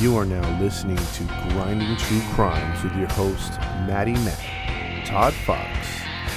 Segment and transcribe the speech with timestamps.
[0.00, 5.68] You are now listening to Grinding True Crimes with your host, Maddie Matt, Todd Fox,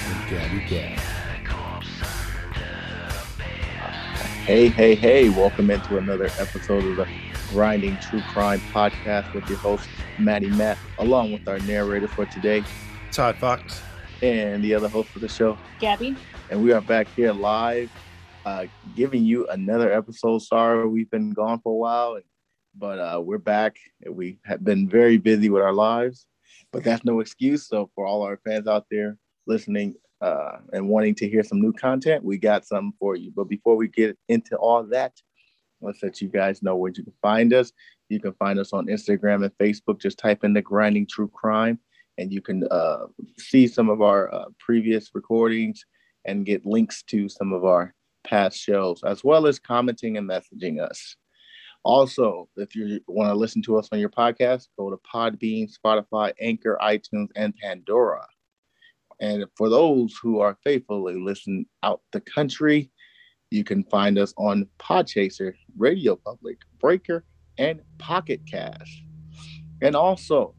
[0.08, 0.98] and Gabby Gab.
[4.48, 7.08] Hey, hey, hey, welcome into another episode of the
[7.52, 9.88] Grinding True Crime podcast with your host,
[10.18, 12.64] Maddie Matt, along with our narrator for today,
[13.12, 13.80] Todd Fox,
[14.24, 16.16] and the other host for the show, Gabby.
[16.50, 17.92] And we are back here live,
[18.44, 18.66] uh,
[18.96, 20.40] giving you another episode.
[20.40, 22.24] Sorry, we've been gone for a while, and
[22.76, 23.78] but uh, we're back.
[24.10, 26.26] We have been very busy with our lives,
[26.72, 27.68] but that's no excuse.
[27.68, 31.74] So for all our fans out there listening uh, and wanting to hear some new
[31.74, 33.32] content, we got something for you.
[33.36, 35.14] But before we get into all that,
[35.82, 37.72] let's let you guys know where you can find us.
[38.10, 40.00] You can find us on Instagram and Facebook.
[40.00, 41.80] Just type in the Grinding True Crime,
[42.18, 43.06] and you can uh,
[43.38, 45.86] see some of our uh, previous recordings
[46.26, 47.94] and get links to some of our
[48.24, 51.16] past shows, as well as commenting and messaging us.
[51.84, 56.32] Also, if you want to listen to us on your podcast, go to Podbean, Spotify,
[56.40, 58.26] Anchor, iTunes, and Pandora.
[59.20, 62.92] And for those who are faithfully listening out the country,
[63.50, 67.26] you can find us on Podchaser, Radio Public, Breaker,
[67.58, 68.92] and Pocket Cast.
[69.82, 70.56] And also,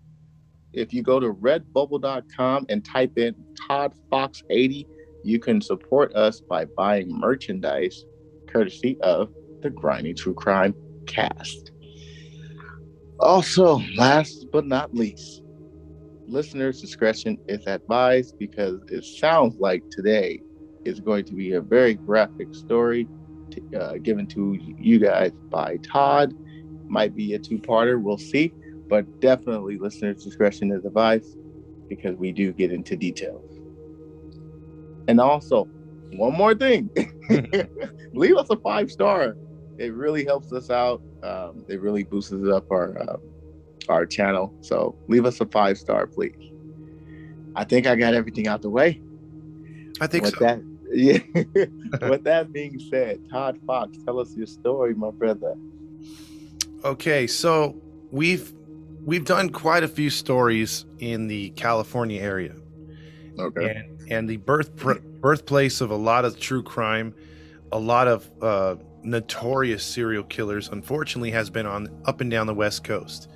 [0.73, 3.35] if you go to redbubble.com and type in
[3.67, 4.87] Todd Fox 80,
[5.23, 8.05] you can support us by buying merchandise
[8.49, 10.75] courtesy of the Grinding True Crime
[11.07, 11.73] cast.
[13.19, 15.43] Also, last but not least,
[16.27, 20.43] listeners' discretion is advised because it sounds like today
[20.85, 23.09] is going to be a very graphic story
[23.53, 26.35] to, uh, given to you guys by Todd.
[26.89, 28.55] Might be a two parter, we'll see,
[28.89, 31.37] but definitely listeners' discretion is advised
[31.89, 33.45] because we do get into details.
[35.07, 35.69] And also,
[36.13, 36.91] one more thing
[38.15, 39.37] leave us a five star
[39.83, 41.03] it really helps us out.
[41.23, 43.17] Um, it really boosts up our uh,
[43.89, 44.55] our channel.
[44.61, 46.53] So leave us a five star, please.
[47.57, 49.03] I think I got everything out the way.
[50.01, 50.45] I think With so.
[50.45, 52.09] That, yeah.
[52.09, 55.57] With that being said, Todd Fox, tell us your story, my brother.
[56.85, 57.77] Okay, so
[58.13, 58.53] we've
[59.05, 62.55] we've done quite a few stories in the California area.
[63.39, 63.75] Okay.
[63.75, 67.15] And and the birth birthplace of a lot of true crime,
[67.73, 72.55] a lot of uh, notorious serial killers unfortunately has been on up and down the
[72.55, 73.29] west coast.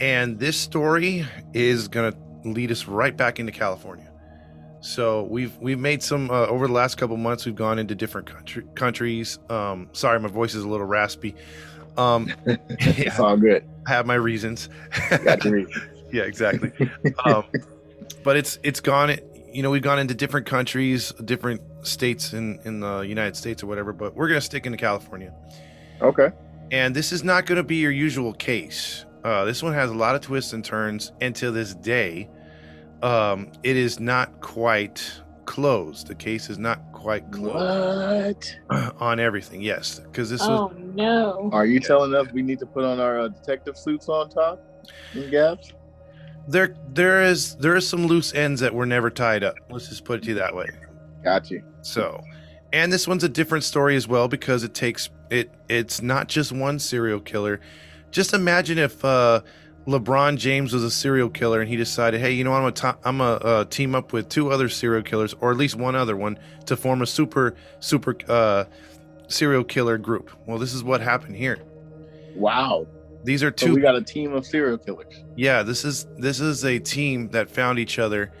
[0.00, 4.10] And this story is going to lead us right back into california.
[4.80, 8.26] So we've we've made some uh, over the last couple months we've gone into different
[8.26, 9.38] country, countries.
[9.48, 11.34] Um sorry my voice is a little raspy.
[11.96, 13.64] Um it's all good.
[13.86, 14.68] I have my reasons.
[15.24, 15.84] Got your reasons.
[16.12, 16.70] yeah exactly.
[17.24, 17.44] Um
[18.22, 19.16] but it's it's gone
[19.50, 23.66] you know we've gone into different countries different states in in the united states or
[23.66, 25.32] whatever but we're going to stick into california.
[26.00, 26.30] Okay.
[26.70, 29.04] And this is not going to be your usual case.
[29.22, 32.28] Uh, this one has a lot of twists and turns and to this day
[33.02, 36.06] um, it is not quite closed.
[36.06, 38.56] The case is not quite closed.
[38.68, 38.94] What?
[39.00, 41.50] on everything yes because this oh was no.
[41.52, 44.60] Are you telling us we need to put on our uh, detective suits on top
[45.12, 45.72] and gaps?
[46.48, 49.56] There there is there is some loose ends that were never tied up.
[49.70, 50.68] Let's just put it to you that way
[51.24, 51.62] got you.
[51.82, 52.22] So
[52.74, 56.52] and this one's a different story as well because it takes it it's not just
[56.52, 57.60] one serial killer.
[58.10, 59.40] Just imagine if uh
[59.86, 63.18] lebron james was a serial killer and he decided hey you know i'm gonna i'm
[63.18, 66.38] gonna uh, team up with two other serial killers or at least one other one
[66.64, 68.64] to form a super super uh
[69.28, 70.30] serial killer group.
[70.46, 71.58] Well this is what happened here.
[72.34, 72.86] Wow.
[73.24, 75.22] These are two so we got a team of serial killers.
[75.36, 78.32] Yeah this is this is a team that found each other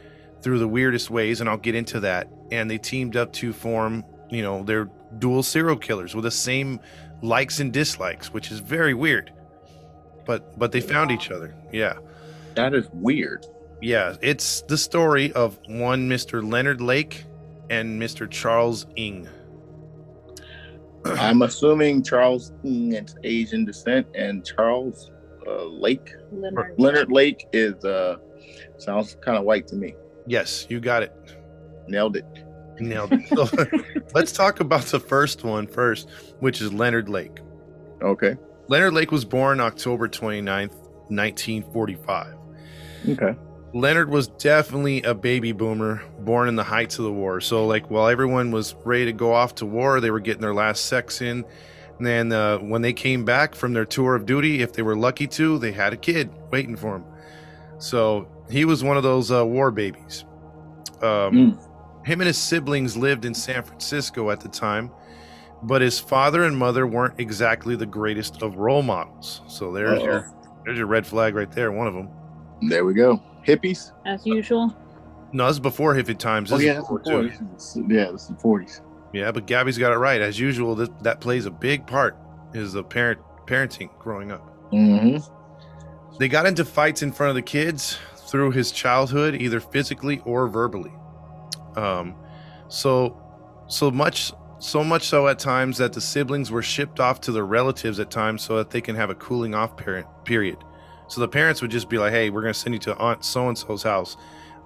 [0.42, 4.04] through the weirdest ways and i'll get into that and they teamed up to form
[4.30, 4.88] you know they're
[5.18, 6.80] dual serial killers with the same
[7.22, 9.32] likes and dislikes which is very weird.
[10.26, 11.54] But but they found each other.
[11.72, 11.94] Yeah.
[12.54, 13.46] That is weird.
[13.80, 17.24] Yeah it's the story of one mr leonard lake
[17.70, 19.28] and mr charles Ng
[21.04, 25.10] i'm assuming charles Ng is asian descent and charles
[25.46, 26.14] uh, lake?
[26.32, 28.16] Leonard, leonard lake is uh
[28.78, 29.94] sounds kind of white to me.
[30.26, 31.12] Yes you got it
[31.88, 32.44] nailed it
[32.80, 33.28] Nailed it.
[33.28, 33.48] So,
[34.14, 36.10] let's talk about the first one first,
[36.40, 37.38] which is Leonard Lake.
[38.02, 38.36] Okay.
[38.68, 40.74] Leonard Lake was born October 29th,
[41.08, 42.34] 1945.
[43.10, 43.34] Okay.
[43.72, 47.40] Leonard was definitely a baby boomer born in the heights of the war.
[47.40, 50.54] So, like, while everyone was ready to go off to war, they were getting their
[50.54, 51.44] last sex in.
[51.98, 54.96] And then, uh, when they came back from their tour of duty, if they were
[54.96, 57.04] lucky to, they had a kid waiting for them.
[57.78, 60.24] So, he was one of those uh, war babies.
[61.02, 61.58] Um,
[62.04, 64.90] Him and his siblings lived in San Francisco at the time,
[65.62, 69.40] but his father and mother weren't exactly the greatest of role models.
[69.48, 70.04] So, there's Uh-oh.
[70.04, 70.30] your
[70.64, 72.08] there's your red flag right there, one of them.
[72.68, 73.20] There we go.
[73.46, 73.92] Hippies.
[74.06, 74.74] As usual.
[75.32, 76.52] No, this is before hippie times.
[76.52, 77.40] Oh This is yeah, that's the forties.
[77.88, 78.80] Yeah, it's the forties.
[79.12, 80.20] Yeah, but Gabby's got it right.
[80.20, 82.16] As usual, that, that plays a big part
[82.52, 84.70] is the parent parenting growing up.
[84.72, 86.18] Mm-hmm.
[86.18, 90.48] They got into fights in front of the kids through his childhood, either physically or
[90.48, 90.92] verbally.
[91.76, 92.14] Um,
[92.68, 93.20] so
[93.66, 97.44] so much so much so at times that the siblings were shipped off to their
[97.44, 100.06] relatives at times so that they can have a cooling off period.
[100.24, 100.58] Period.
[101.08, 103.24] So the parents would just be like, "Hey, we're going to send you to Aunt
[103.24, 104.16] so and so's house,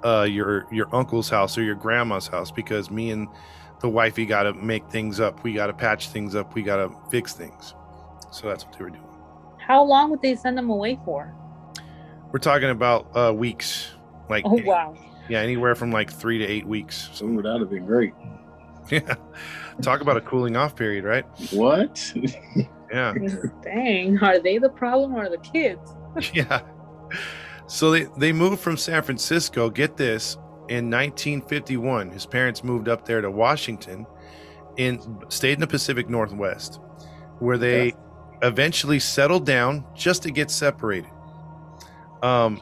[0.05, 3.29] uh, your your uncle's house or your grandma's house because me and
[3.81, 5.43] the wifey got to make things up.
[5.43, 6.55] We got to patch things up.
[6.55, 7.75] We got to fix things."
[8.31, 9.05] So that's what they were doing.
[9.59, 11.35] How long would they send them away for?
[12.31, 13.89] We're talking about uh, weeks,
[14.29, 14.95] like Oh wow.
[15.29, 17.09] Yeah, anywhere from like three to eight weeks.
[17.13, 18.13] So that'd have been great.
[18.91, 19.15] yeah,
[19.83, 21.25] talk about a cooling off period, right?
[21.53, 22.13] What?
[22.91, 23.13] Yeah,
[23.63, 24.17] Dang.
[24.23, 25.95] Are they the problem or the kids?
[26.33, 26.63] yeah.
[27.67, 29.69] So they they moved from San Francisco.
[29.69, 30.37] Get this,
[30.71, 34.07] in 1951, his parents moved up there to Washington,
[34.79, 36.81] and stayed in the Pacific Northwest,
[37.41, 37.93] where they
[38.41, 41.11] eventually settled down just to get separated.
[42.23, 42.59] Um,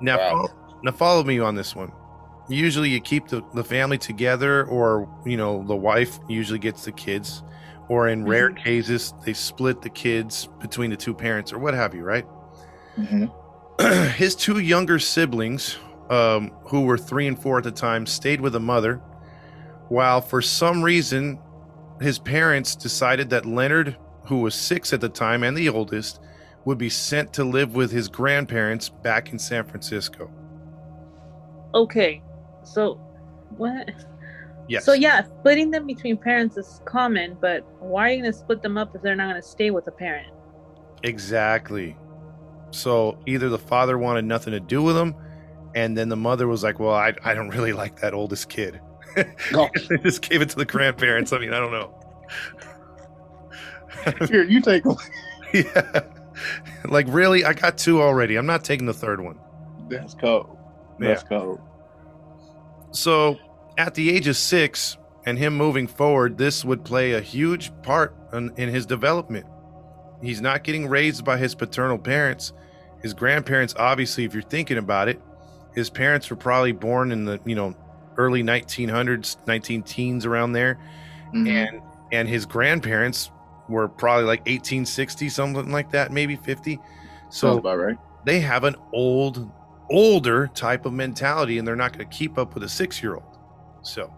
[0.00, 0.30] now, Wow.
[0.46, 1.92] fol- now follow me on this one.
[2.48, 6.92] Usually, you keep the, the family together, or you know, the wife usually gets the
[6.92, 7.42] kids,
[7.88, 11.94] or in rare cases, they split the kids between the two parents, or what have
[11.94, 12.24] you, right?
[12.96, 13.32] Mhm.
[14.16, 15.76] his two younger siblings,
[16.08, 18.96] um, who were three and four at the time, stayed with the mother,
[19.88, 21.38] while for some reason
[22.00, 23.96] his parents decided that Leonard,
[24.26, 26.20] who was six at the time and the oldest,
[26.64, 30.30] would be sent to live with his grandparents back in San Francisco.
[31.74, 32.22] Okay.
[32.66, 32.94] So
[33.56, 33.90] what?
[34.68, 34.84] Yes.
[34.84, 38.76] So yeah, splitting them between parents is common, but why are you gonna split them
[38.76, 40.32] up if they're not gonna stay with a parent?
[41.02, 41.96] Exactly.
[42.70, 45.14] So either the father wanted nothing to do with them,
[45.74, 48.80] and then the mother was like, "Well, I, I don't really like that oldest kid."
[49.54, 51.32] Oh, they just gave it to the grandparents.
[51.32, 51.94] I mean, I don't know.
[54.28, 54.96] here, you take them.
[55.54, 56.00] yeah.
[56.84, 58.36] Like really, I got two already.
[58.36, 59.38] I'm not taking the third one.
[59.88, 60.58] That's cold.
[60.98, 61.60] That's cold.
[62.92, 63.38] So,
[63.78, 64.96] at the age of six,
[65.26, 69.44] and him moving forward, this would play a huge part in, in his development.
[70.22, 72.52] He's not getting raised by his paternal parents.
[73.02, 75.20] His grandparents, obviously, if you're thinking about it,
[75.74, 77.74] his parents were probably born in the you know
[78.16, 80.78] early 1900s, 19 teens around there,
[81.34, 81.48] Mhm.
[81.48, 83.30] and and his grandparents
[83.68, 86.76] were probably like 1860, something like that, maybe 50.
[86.76, 87.98] Sounds So about right.
[88.24, 89.50] they have an old
[89.90, 93.14] older type of mentality and they're not going to keep up with a six year
[93.14, 93.38] old
[93.82, 94.12] so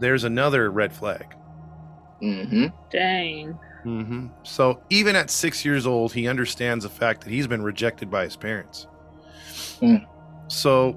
[0.00, 1.34] there's another red flag
[2.22, 2.66] Mm-hmm.
[2.90, 3.58] Dang.
[3.82, 8.10] hmm so even at six years old he understands the fact that he's been rejected
[8.10, 8.86] by his parents
[9.80, 9.96] Hmm.
[10.48, 10.92] so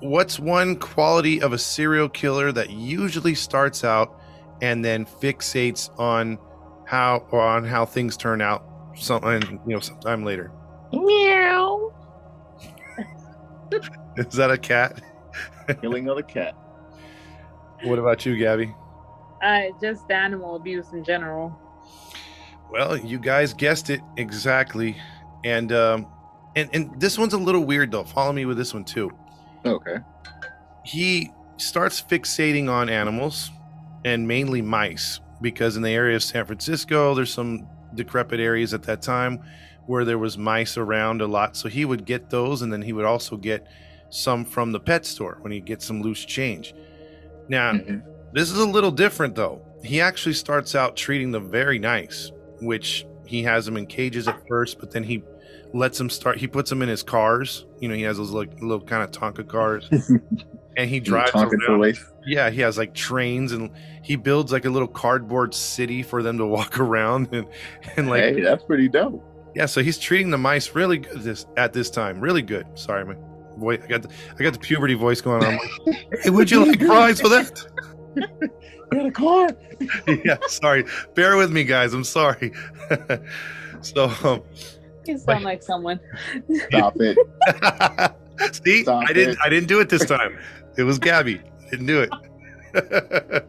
[0.00, 4.18] what's one quality of a serial killer that usually starts out
[4.62, 6.38] and then fixates on
[6.86, 8.64] how or on how things turn out
[8.96, 10.50] some and you know sometime later
[10.92, 11.92] Meow.
[14.16, 15.00] is that a cat
[15.80, 16.54] Killing of the cat.
[17.84, 18.74] what about you gabby
[19.42, 21.58] Uh, just animal abuse in general.
[22.70, 24.96] Well, you guys guessed it exactly,
[25.44, 26.06] and um,
[26.56, 28.04] and and this one's a little weird though.
[28.04, 29.10] Follow me with this one too.
[29.64, 29.96] Okay.
[30.84, 33.50] He starts fixating on animals,
[34.04, 38.82] and mainly mice, because in the area of San Francisco, there's some decrepit areas at
[38.84, 39.42] that time
[39.86, 41.56] where there was mice around a lot.
[41.56, 43.66] So he would get those, and then he would also get
[44.10, 46.74] some from the pet store when he gets some loose change.
[47.48, 48.02] Now, Mhm.
[48.32, 49.60] this is a little different though.
[49.82, 54.46] He actually starts out treating them very nice, which he has them in cages at
[54.48, 55.22] first, but then he
[55.72, 56.38] lets them start.
[56.38, 57.66] He puts them in his cars.
[57.80, 59.88] You know, he has those like little kind of Tonka cars,
[60.76, 61.98] and he drives around.
[62.26, 63.70] Yeah, he has like trains, and
[64.02, 67.46] he builds like a little cardboard city for them to walk around, and
[67.96, 69.22] and like hey, that's pretty dope.
[69.54, 69.66] Yeah.
[69.66, 72.66] So he's treating the mice really good this at this time, really good.
[72.74, 73.16] Sorry, my
[73.56, 73.80] voice.
[73.84, 74.08] I got the,
[74.38, 75.58] I got the puberty voice going on.
[75.86, 77.66] Like, hey, would you like fries with that?
[78.92, 79.48] You had a car.
[80.24, 80.84] yeah, sorry.
[81.14, 81.94] Bear with me, guys.
[81.94, 82.52] I'm sorry.
[83.80, 84.42] so, um,
[85.04, 85.98] You sound like someone.
[86.68, 87.16] Stop it.
[88.64, 89.32] see, Stop I didn't.
[89.32, 89.38] it.
[89.42, 90.38] I didn't do it this time.
[90.76, 91.40] It was Gabby.
[91.70, 92.06] Didn't do
[92.74, 93.46] it.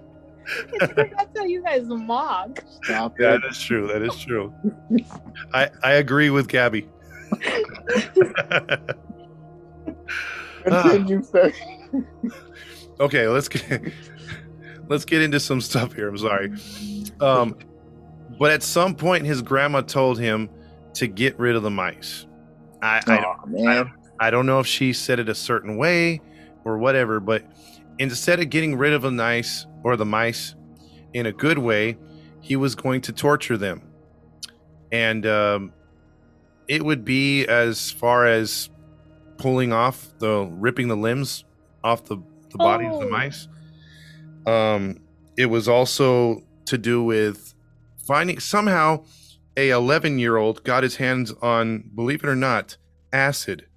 [0.80, 2.64] That's how you guys mock.
[2.84, 3.42] Stop yeah, it.
[3.42, 3.88] that is true.
[3.88, 4.54] That is true.
[5.54, 6.88] I I agree with Gabby.
[10.64, 11.54] Continue, sir.
[13.00, 13.82] okay, let's get
[14.88, 16.10] let's get into some stuff here.
[16.10, 16.52] I'm sorry.
[17.20, 17.58] Um,
[18.40, 20.50] but at some point, his grandma told him
[20.96, 22.26] to get rid of the mice.
[22.82, 23.92] I I, don't, Aw, man.
[24.20, 26.22] I don't know if she said it a certain way
[26.64, 27.44] or whatever, but
[28.00, 30.56] instead of getting rid of the mice or the mice
[31.14, 31.96] in a good way,
[32.42, 33.82] he was going to torture them,
[34.92, 35.72] and um,
[36.68, 38.70] it would be as far as
[39.38, 41.46] pulling off the ripping the limbs
[41.84, 42.18] off the,
[42.50, 43.10] the body of the Oh.
[43.10, 43.48] mice.
[44.48, 45.00] Um,
[45.38, 47.54] it was also to do with
[48.08, 49.06] finding somehow
[49.58, 52.78] a 11 year old got his hands on, believe it or not,
[53.14, 53.68] acid.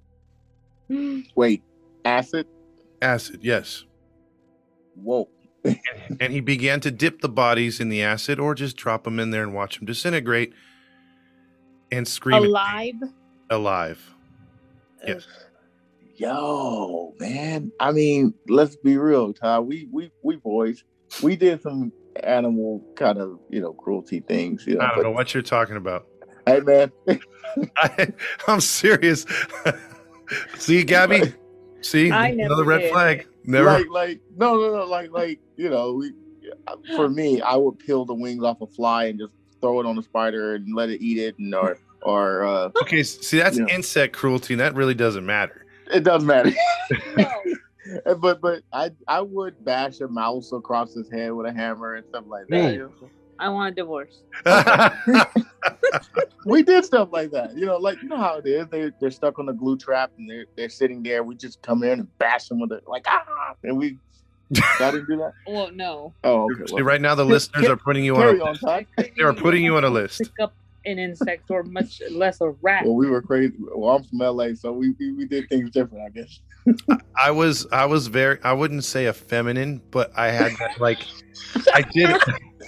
[1.35, 1.61] Wait,
[2.03, 2.47] acid?
[3.01, 3.85] Acid, yes.
[4.95, 5.29] Whoa.
[5.63, 9.31] And he began to dip the bodies in the acid or just drop them in
[9.31, 10.53] there and watch them disintegrate
[11.91, 12.95] and scream Alive.
[13.49, 14.15] alive.
[15.05, 15.27] Yes.
[16.15, 17.71] Yo, man.
[17.79, 19.59] I mean, let's be real, Ty.
[19.59, 20.83] We we we boys,
[21.23, 24.65] we did some animal kind of you know cruelty things.
[24.67, 26.07] You know, I don't but, know what you're talking about.
[26.45, 26.91] Hey, man.
[27.77, 28.11] I,
[28.47, 29.25] I'm serious.
[30.57, 31.33] See, Gabby?
[31.81, 32.11] See?
[32.11, 32.91] I Another red did.
[32.91, 33.27] flag.
[33.45, 33.69] Never.
[33.71, 36.13] Like like no no no like like you know we.
[36.95, 39.97] For me, I would peel the wings off a fly and just throw it on
[39.97, 43.67] a spider and let it eat it, and or or uh, Okay, see, that's Yeah.
[43.67, 45.65] insect cruelty, and that really doesn't matter.
[45.91, 46.51] it doesn't matter.
[48.21, 52.05] But but I I would bash a mouse across his head with a hammer and
[52.07, 52.73] stuff like that.
[52.73, 53.09] you know?
[53.39, 54.21] I want a divorce.
[56.45, 57.55] we did stuff like that.
[57.55, 58.67] You know, like you know how it is.
[58.67, 61.23] They they're stuck on the glue trap and they're they're sitting there.
[61.23, 63.97] We just come in and bash them with it, like ah, and we.
[64.79, 65.33] I didn't do that.
[65.45, 66.11] Well, no.
[66.23, 66.65] Oh, okay.
[66.65, 68.39] See, right now, the listeners are putting you on.
[68.39, 70.21] A, on, they are putting you on a list.
[70.21, 70.53] Pick up
[70.89, 72.85] an insect or much less a rat.
[72.85, 73.53] Well, we were crazy.
[73.59, 76.39] Well, I'm from LA, so we we, we did things different, I guess.
[77.15, 80.99] I was, I was very, I wouldn't say a feminine, but I had that like,
[81.73, 82.15] I did,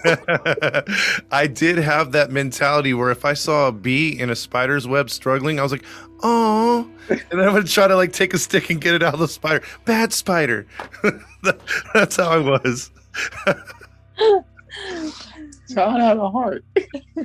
[1.32, 5.10] I did have that mentality where if I saw a bee in a spider's web
[5.10, 5.86] struggling, I was like,
[6.24, 6.90] oh,
[7.32, 9.28] and I would try to like take a stick and get it out of the
[9.28, 9.64] spider.
[9.86, 10.66] Bad spider.
[11.94, 12.92] That's how I was.
[15.74, 16.64] Child had a heart.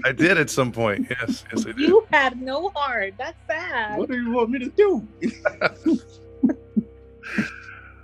[0.05, 1.07] I did at some point.
[1.11, 1.79] Yes, yes, I did.
[1.79, 3.15] You had no heart.
[3.19, 3.99] That's sad.
[3.99, 5.07] What do you want me to do?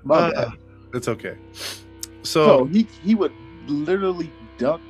[0.05, 0.49] My Uh, bad.
[0.95, 1.37] it's okay.
[1.55, 1.85] So
[2.23, 3.33] So he he would
[3.67, 4.83] literally dunk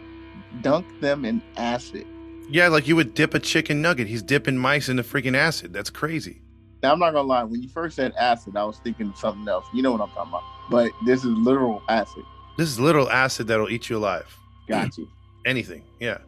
[0.63, 2.07] dunk them in acid.
[2.51, 4.07] yeah, like you would dip a chicken nugget.
[4.09, 5.73] He's dipping mice in the freaking acid.
[5.73, 6.41] That's crazy.
[6.83, 7.45] Now I'm not gonna lie.
[7.45, 9.65] When you first said acid, I was thinking of something else.
[9.75, 10.43] You know what I'm talking about.
[10.71, 12.25] But this is literal acid.
[12.59, 14.35] This is literal acid that'll eat you alive.
[14.69, 15.09] Got you.
[15.47, 15.83] Anything.
[16.01, 16.19] Yeah.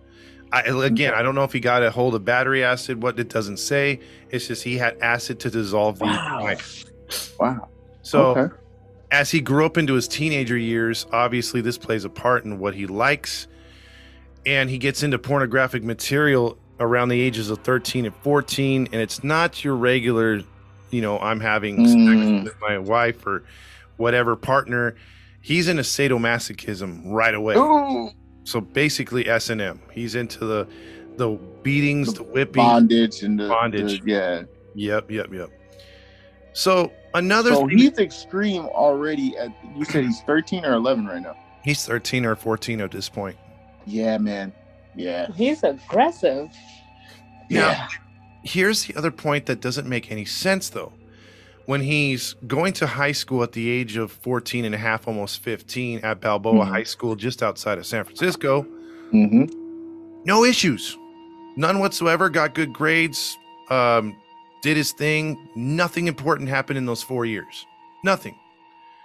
[0.52, 3.02] I, again, I don't know if he got a hold of battery acid.
[3.02, 3.99] What it doesn't say.
[4.30, 6.40] It's just he had acid to dissolve the Wow.
[6.42, 6.85] mice.
[7.40, 7.68] Wow.
[8.02, 8.54] So okay.
[9.11, 12.75] as he grew up into his teenager years, obviously this plays a part in what
[12.75, 13.49] he likes,
[14.47, 19.25] and he gets into pornographic material around the ages of 13 and 14, and it's
[19.25, 20.40] not your regular,
[20.90, 22.42] you know, I'm having Mm.
[22.42, 23.42] sex with my wife or
[23.97, 24.94] whatever partner.
[25.40, 27.54] He's in a sadomasochism right away.
[27.56, 28.11] Ooh,
[28.44, 29.80] So basically S and M.
[29.92, 30.68] He's into the
[31.16, 31.30] the
[31.62, 32.62] beatings, the, whipping.
[32.62, 34.00] bondage and the Bondage.
[34.02, 34.42] the- yeah.
[34.74, 35.50] Yep, yep, yep.
[36.52, 39.36] So another So thing, he's extreme already.
[39.38, 41.36] At you said he's 13 or 11 right now.
[41.62, 43.36] he's 13 or 14 at this point.
[43.86, 44.52] Yeah, man.
[44.96, 45.28] Yeah.
[45.34, 46.48] He's aggressive.
[47.50, 47.88] Now, Yeah.
[48.42, 50.92] here's the other point that doesn't make any sense though.
[51.66, 55.40] When he's going to high school at the age of 14 and a half, almost
[55.42, 56.68] 15 at Balboa Mhm.
[56.68, 58.62] High School just outside of San Francisco,
[59.11, 59.44] hmm
[60.26, 60.97] no issues.
[61.56, 63.37] None whatsoever, got good grades,
[63.68, 64.16] um,
[64.62, 65.37] did his thing.
[65.54, 67.66] Nothing important happened in those 4 years.
[68.02, 68.35] Nothing.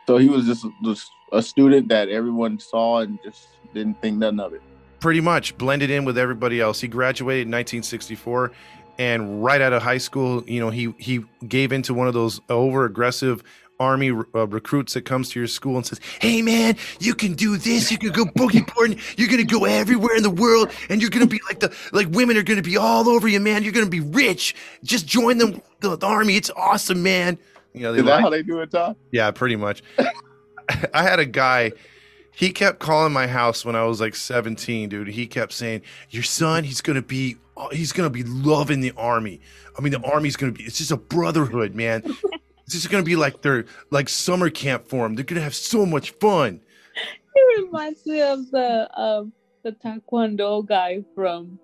[0.08, 4.40] So he was just, just a student that everyone saw and just didn't think nothing
[4.40, 4.62] of it.
[5.02, 6.82] pretty much blended in with everybody else.
[6.82, 8.52] He graduated in 1964,
[9.00, 12.40] and right out of high school, you know, he he gave into one of those
[12.50, 13.42] over aggressive
[13.80, 17.56] army uh, recruits that comes to your school and says, "Hey, man, you can do
[17.58, 17.90] this.
[17.92, 19.00] You can go boogie boarding.
[19.18, 22.36] You're gonna go everywhere in the world, and you're gonna be like the like women
[22.38, 23.64] are gonna be all over you, man.
[23.64, 24.54] You're gonna be rich.
[24.84, 26.36] Just join them the, the army.
[26.36, 27.40] It's awesome, man."
[27.74, 28.96] You know, they Is that lie- how they do it, Tom?
[29.12, 29.82] yeah, pretty much.
[30.94, 31.72] I had a guy.
[32.32, 35.08] he kept calling my house when I was like 17, dude.
[35.08, 37.38] He kept saying, "Your son, he's gonna be,
[37.72, 39.42] he's gonna be loving the army.
[39.78, 40.64] I mean, the army's gonna be.
[40.64, 42.02] It's just a brotherhood, man.
[42.66, 45.16] it's just gonna be like their like summer camp for him.
[45.16, 46.62] They're gonna have so much fun."
[47.36, 49.32] It reminds me of the um
[49.64, 51.58] the Taekwondo guy from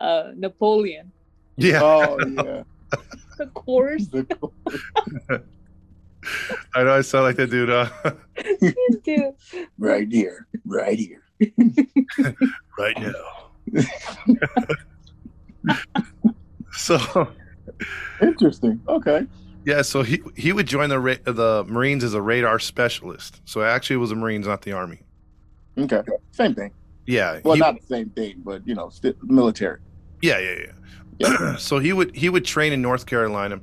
[0.00, 1.12] uh Napoleon.
[1.56, 2.62] Yeah, Oh yeah.
[3.36, 4.06] The course.
[4.08, 5.42] The-
[6.74, 6.92] I know.
[6.94, 7.70] I sound like that dude.
[7.70, 7.88] Uh,
[9.04, 9.34] Dude.
[9.78, 10.46] right here.
[10.64, 11.22] Right here.
[12.78, 13.82] right now.
[16.72, 17.28] so
[18.20, 18.80] Interesting.
[18.88, 19.26] Okay.
[19.64, 23.40] yeah, so he he would join the ra- the Marines as a radar specialist.
[23.44, 25.00] So actually, it was the Marines, not the Army.
[25.76, 26.02] Okay.
[26.32, 26.72] Same thing.
[27.06, 29.78] Yeah, Well, he- not the same thing, but you know, still military.
[30.20, 30.72] Yeah, yeah,
[31.20, 31.56] yeah.
[31.58, 33.60] so he would he would train in North Carolina,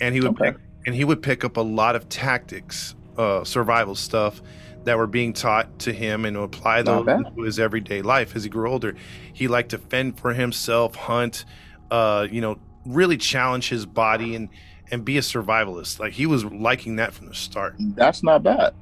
[0.00, 0.52] and he would Okay.
[0.52, 4.42] pick, and he would pick up a lot of tactics, uh, survival stuff
[4.84, 8.36] that were being taught to him, and apply Not those to his everyday life.
[8.36, 8.94] As he grew older,
[9.32, 11.44] he liked to fend for himself, hunt,
[11.90, 14.48] uh, you know, really challenge his body and
[14.90, 15.98] and be a survivalist.
[15.98, 17.74] Like he was liking that from the start.
[17.78, 18.74] That's not bad.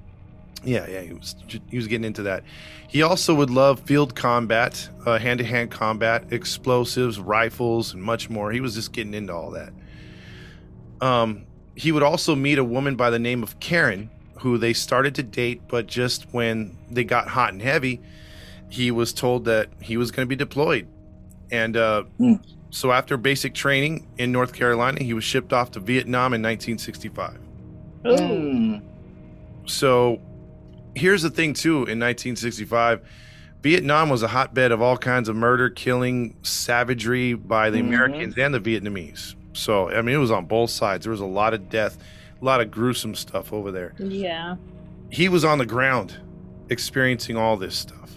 [0.65, 1.35] Yeah, yeah, he was
[1.69, 2.45] he was getting into that.
[2.89, 8.53] He also would love field combat, uh, hand-to-hand combat, explosives, rifles, and much more.
[8.53, 9.73] He was just getting into all that.
[11.01, 14.11] Um, he would also meet a woman by the name of Karen,
[14.43, 18.01] who they started to date, but just when they got hot and heavy,
[18.69, 20.87] he was told that he was going to be deployed,
[21.51, 22.35] and uh, Hmm.
[22.71, 27.39] so after basic training in North Carolina, he was shipped off to Vietnam in 1965.
[28.05, 28.09] Ooh.
[28.11, 28.83] Mm.
[29.67, 30.21] So
[30.95, 33.01] here's the thing too in 1965
[33.63, 37.87] Vietnam was a hotbed of all kinds of murder, killing, savagery by the Mhm.
[37.87, 39.37] Americans and the Vietnamese.
[39.53, 41.05] So I mean it was on both sides.
[41.05, 41.97] There was a lot of death,
[42.43, 43.95] a lot of gruesome stuff over there.
[43.99, 44.57] Yeah.
[45.11, 46.19] He was on the ground
[46.69, 48.11] experiencing all this stuff.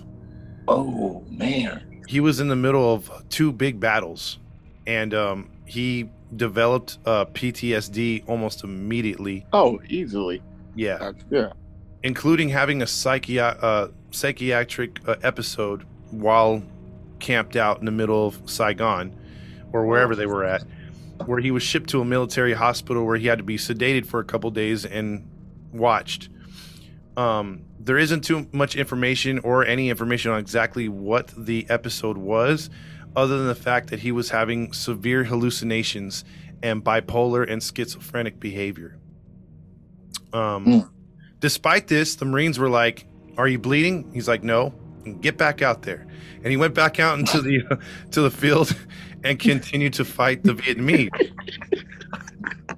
[0.67, 2.01] Oh man.
[2.08, 4.39] He was in the middle of two big battles
[4.88, 9.46] and um, he developed uh, PTSD almost immediately.
[9.53, 10.42] Oh, easily.
[10.75, 10.98] Yeah.
[10.98, 11.53] That's, yeah.
[12.03, 16.64] including having a psychi- uh, psychiatric uh, episode while
[17.20, 19.16] camped out in the middle of Saigon
[19.72, 20.64] or wherever they were at,
[21.25, 24.20] where he was shipped to a military hospital where he had to be sedated for
[24.20, 25.28] a couple days and
[25.72, 26.30] watched.
[27.18, 32.70] Um, there isn't too much information or any information on exactly what the episode was,
[33.16, 36.25] other than the fact that he was having severe hallucinations
[36.62, 38.98] and bipolar and schizophrenic behavior.
[40.34, 40.90] Um, Mm.
[41.40, 43.06] Despite this, the Marines were like,
[43.38, 44.74] "Are you bleeding?" He's like, "No."
[45.22, 46.05] Get back out there,
[46.37, 47.79] and he went back out into the
[48.11, 48.75] to the field
[49.24, 51.09] and continued to fight the Vietnamese.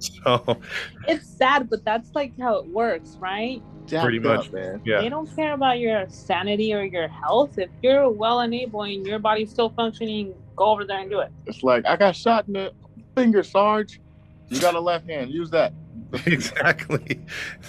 [0.00, 0.60] so
[1.06, 3.62] It's sad, but that's like how it works, right?
[3.86, 4.48] Jacked Pretty much.
[4.48, 4.82] up, man.
[4.84, 7.58] yeah, They don't care about your sanity or your health.
[7.58, 11.20] If you're well and able and your body's still functioning, go over there and do
[11.20, 11.30] it.
[11.46, 12.72] It's like I got shot in the
[13.16, 14.00] finger, Sarge.
[14.48, 15.30] You got a left hand.
[15.30, 15.72] Use that.
[16.26, 17.20] exactly.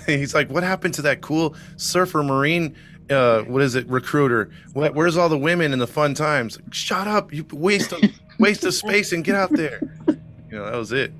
[0.05, 2.75] He's like, "What happened to that cool surfer Marine?"
[3.09, 4.51] Uh, what is it, recruiter?
[4.73, 6.59] What, where's all the women and the fun times?
[6.71, 7.33] Shut up!
[7.33, 8.01] You waste of,
[8.39, 9.81] waste of space and get out there.
[10.07, 11.11] You know that was it.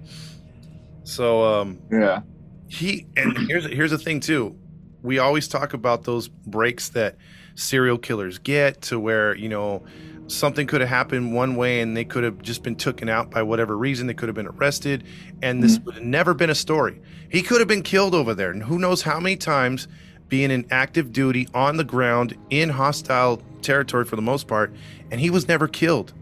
[1.03, 2.21] So um, Yeah.
[2.67, 4.55] he and here's here's the thing too
[5.01, 7.15] we always talk about those breaks that
[7.55, 9.83] serial killers get to where you know
[10.27, 13.41] something could have happened one way and they could have just been taken out by
[13.41, 15.03] whatever reason they could have been arrested
[15.41, 18.51] and this would have never been a story he could have been killed over there
[18.51, 19.87] and who knows how many times
[20.29, 24.71] being in active duty on the ground in hostile territory for the most part
[25.11, 26.13] and he was never killed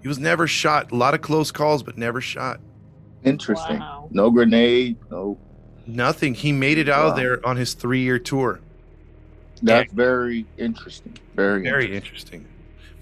[0.00, 2.60] he was never shot a lot of close calls but never shot
[3.24, 3.80] Interesting.
[3.80, 4.08] Wow.
[4.12, 4.96] No grenade.
[5.10, 5.36] No.
[5.84, 6.34] Nothing.
[6.34, 7.10] He made it out Wow.
[7.10, 8.60] of there on his three year tour.
[9.62, 11.18] That's very interesting.
[11.34, 11.62] Very.
[11.62, 12.46] Very interesting.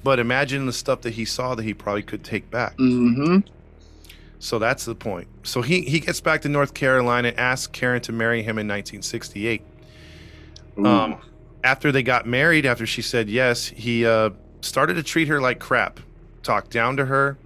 [0.03, 2.77] But imagine the stuff that he saw that he probably could take back.
[2.79, 3.41] Mm-hmm.
[4.39, 5.29] So that's the point.
[5.43, 9.63] So he, he gets back to North Carolina, asks Karen to marry him in 1968.
[10.77, 11.17] Um,
[11.63, 15.61] after they got married, after she said yes, he uh, started to treat her like
[15.61, 16.01] crap,
[16.43, 17.39] talk down to her,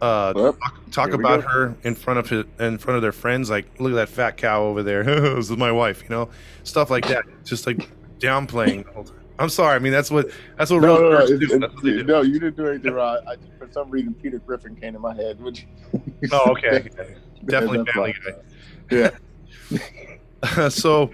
[0.00, 3.50] uh, Well, talk, talk about her in front of his, in front of their friends,
[3.50, 5.04] like look at that fat cow over there.
[5.04, 6.30] this is my wife, you know,
[6.64, 7.24] stuff like that.
[7.44, 8.86] Just like downplaying.
[8.86, 9.16] the whole time.
[9.38, 9.74] I'm sorry.
[9.74, 11.38] I mean, that's what that's what no, real no, no, do.
[11.38, 12.02] That's what do.
[12.04, 13.18] no, you didn't do anything wrong.
[13.26, 15.40] I, for some reason, Peter Griffin came in my head.
[15.40, 15.66] Which,
[16.32, 16.88] Oh, okay.
[17.46, 18.14] Definitely Family.
[18.90, 19.10] Guy.
[19.70, 20.68] Yeah.
[20.68, 21.10] so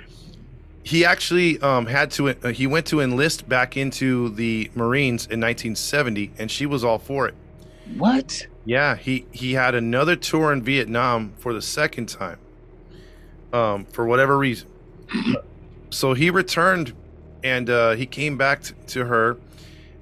[0.87, 5.40] he actually um, had to uh, he went to enlist back into the marines in
[5.40, 7.35] 1970 and she was all for it
[7.96, 8.46] What?
[8.64, 12.38] yeah he he had another tour in vietnam for the second time
[13.53, 14.68] um, for whatever reason
[15.90, 16.92] so he returned
[17.44, 19.37] and uh, he came back t- to her.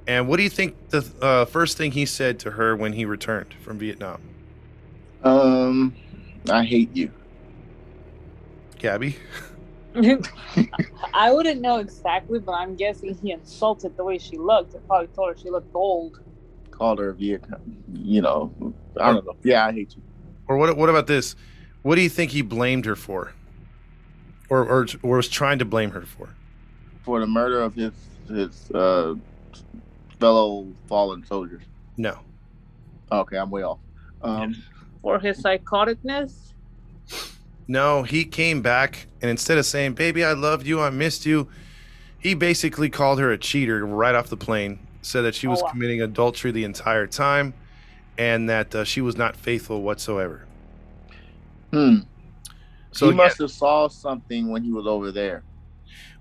[0.07, 3.05] And what do you think the uh, first thing he said to her when he
[3.05, 4.21] returned from Vietnam?
[5.23, 5.95] Um,
[6.51, 7.11] I hate you.
[8.79, 9.17] Gabby?
[11.15, 14.75] I wouldn't know exactly, but I'm guessing he insulted the way she looked.
[14.75, 16.21] and probably told her she looked old.
[16.71, 17.61] Called her a Vietnam.
[17.93, 19.37] You know, I don't know.
[19.45, 20.03] Yeah, I hate you.
[20.49, 20.77] Or what?
[20.77, 21.37] What about this?
[21.83, 23.33] What do you think he blamed her for,
[24.51, 26.31] or or, or was trying to blame her for?
[27.05, 27.93] For the murder of his
[28.29, 29.15] his uh,
[30.19, 31.63] fellow fallen soldiers.
[31.97, 32.19] No.
[33.13, 33.79] Okay, I'm way off.
[34.23, 34.57] Um,
[35.03, 36.53] For his psychoticness.
[37.67, 41.49] No, he came back and instead of saying, Baby, I loved you, I missed you,
[42.19, 44.81] he basically called her a cheater right off the plane.
[45.03, 45.71] Said that she was Oh, wow.
[45.71, 47.55] committing adultery the entire time
[48.19, 50.47] and that uh, she was not faithful whatsoever.
[51.73, 51.97] hmm.
[52.93, 55.45] So, he must have saw something when he was over there.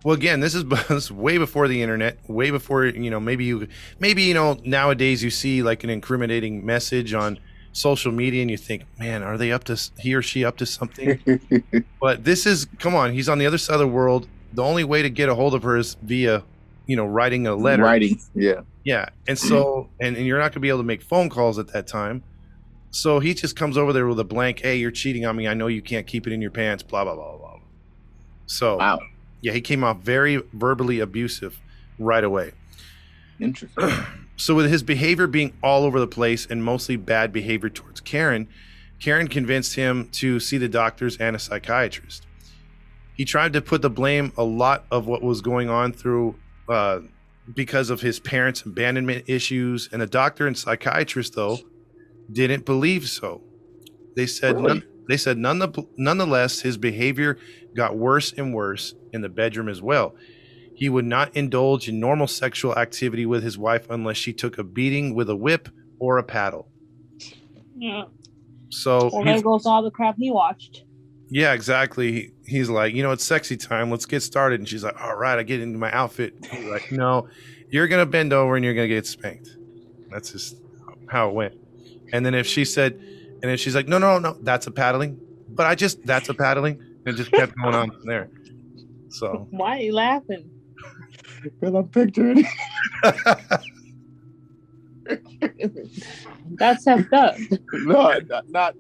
[0.03, 3.45] well, again, this is, this is way before the internet, way before, you know, maybe
[3.45, 3.67] you,
[3.99, 7.39] maybe, you know, nowadays you see like an incriminating message on
[7.73, 10.65] social media and you think, man, are they up to, he or she up to
[10.65, 11.19] something?
[11.99, 14.27] But this is come on, he's on the other side of the world.
[14.53, 16.43] The only way to get a hold of her is via,
[16.85, 17.83] you know, writing a letter.
[17.83, 18.19] Writing.
[18.35, 18.61] Yeah.
[18.83, 19.07] Yeah.
[19.27, 21.87] And so and, and you're not gonna be able to make phone calls at that
[21.87, 22.23] time.
[22.91, 25.47] So he just comes over there with a blank, hey, you're cheating on me.
[25.47, 27.37] I know you can't keep it in your pants, blah blah blah blah.
[27.37, 27.59] blah.
[28.45, 28.99] So Wow.
[29.41, 31.59] yeah, he came off very verbally abusive
[31.97, 32.51] right away.
[33.39, 33.89] Interesting.
[34.35, 38.47] So with his behavior being all over the place and mostly bad behavior towards Karen,
[38.99, 42.25] Karen convinced him to see the doctors and a psychiatrist.
[43.15, 46.35] He tried to put the blame a lot of what was going on through
[46.67, 47.01] uh,
[47.53, 51.59] because of his parents' abandonment issues, and the doctor and psychiatrist though
[52.31, 53.41] didn't believe so.
[54.15, 54.67] They said Really?
[54.67, 55.61] none, they said none,
[55.97, 57.37] nonetheless his behavior
[57.75, 60.15] got worse and worse in the bedroom as well.
[60.75, 64.63] He would not indulge in normal sexual activity with his wife unless she took a
[64.63, 66.69] beating with a whip or a paddle.
[67.77, 68.05] Yeah.
[68.69, 70.83] So Well, there goes all the crap he watched.
[71.29, 72.11] yeah, exactly.
[72.11, 73.89] He- He's like, you know, it's sexy time.
[73.89, 74.59] Let's get started.
[74.59, 76.33] And she's like, all right, I get into my outfit.
[76.51, 77.29] He's like, no,
[77.69, 79.49] you're gonna bend over and you're gonna get spanked.
[80.11, 80.57] That's just
[81.07, 81.53] how it went.
[82.11, 82.93] And then if she said,
[83.41, 85.17] and if she's like, no, no, no, that's a paddling.
[85.47, 86.79] But I just that's a paddling.
[87.05, 88.29] And it just kept going on from there.
[89.09, 90.49] So Why are you laughing?
[91.43, 92.45] Because I'm picturing.
[96.55, 97.35] That's effed up.
[97.73, 98.49] no, not.
[98.49, 98.75] not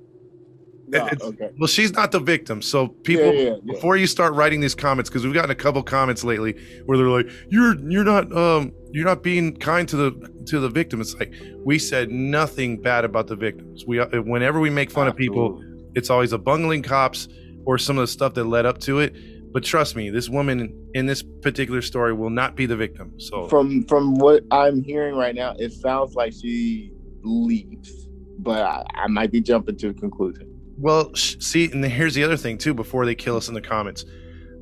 [0.87, 1.49] no, okay.
[1.59, 2.61] well, she's not the victim.
[2.61, 3.73] So people yeah, yeah, yeah.
[3.73, 7.07] before you start writing these comments because we've gotten a couple comments lately where they're
[7.07, 11.15] like you're you're not um you're not being kind to the to the victim it's
[11.15, 15.15] like we said nothing bad about the victims we uh, whenever we make fun of
[15.15, 15.63] people
[15.95, 17.27] it's always a bungling cops
[17.65, 19.15] or some of the stuff that led up to it
[19.53, 20.59] but trust me this woman
[20.93, 25.15] in this particular story will not be the victim so From from what I'm hearing
[25.15, 26.91] right now, it sounds like she
[27.23, 28.07] leaves,
[28.39, 30.49] but I, I might be jumping to a conclusion.
[30.77, 32.73] Well, sh- see, and here's the other thing too.
[32.73, 34.05] Before they kill us in the comments,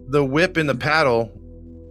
[0.07, 1.31] the whip and the paddle.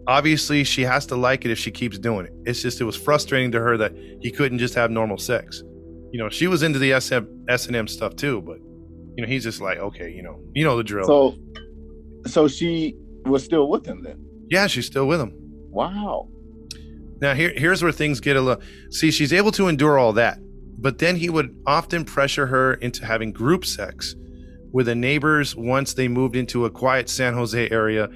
[0.07, 2.33] Obviously, she has to like it if she keeps doing it.
[2.45, 5.63] It's just it was frustrating to her that he couldn't just have normal sex.
[6.11, 8.59] You know, she was into the SM, S and M stuff too, but
[9.17, 11.07] you know, he's just like, okay, you know, you know the drill.
[11.07, 11.37] So,
[12.27, 14.25] so she was still with him then.
[14.51, 15.33] Yeah, she's still with him.
[15.71, 16.29] Wow.
[17.21, 20.39] Now here here's where things get a little see, she's able to endure all that,
[20.79, 24.15] but then he would often pressure her into having group sex
[24.73, 28.09] with the neighbors once they moved into a quiet San Jose area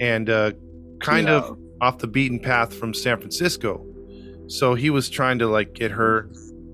[0.00, 0.52] and uh,
[1.00, 1.38] kind Yeah.
[1.38, 3.84] of off the beaten path from San Francisco.
[4.46, 6.30] So he was trying to like get her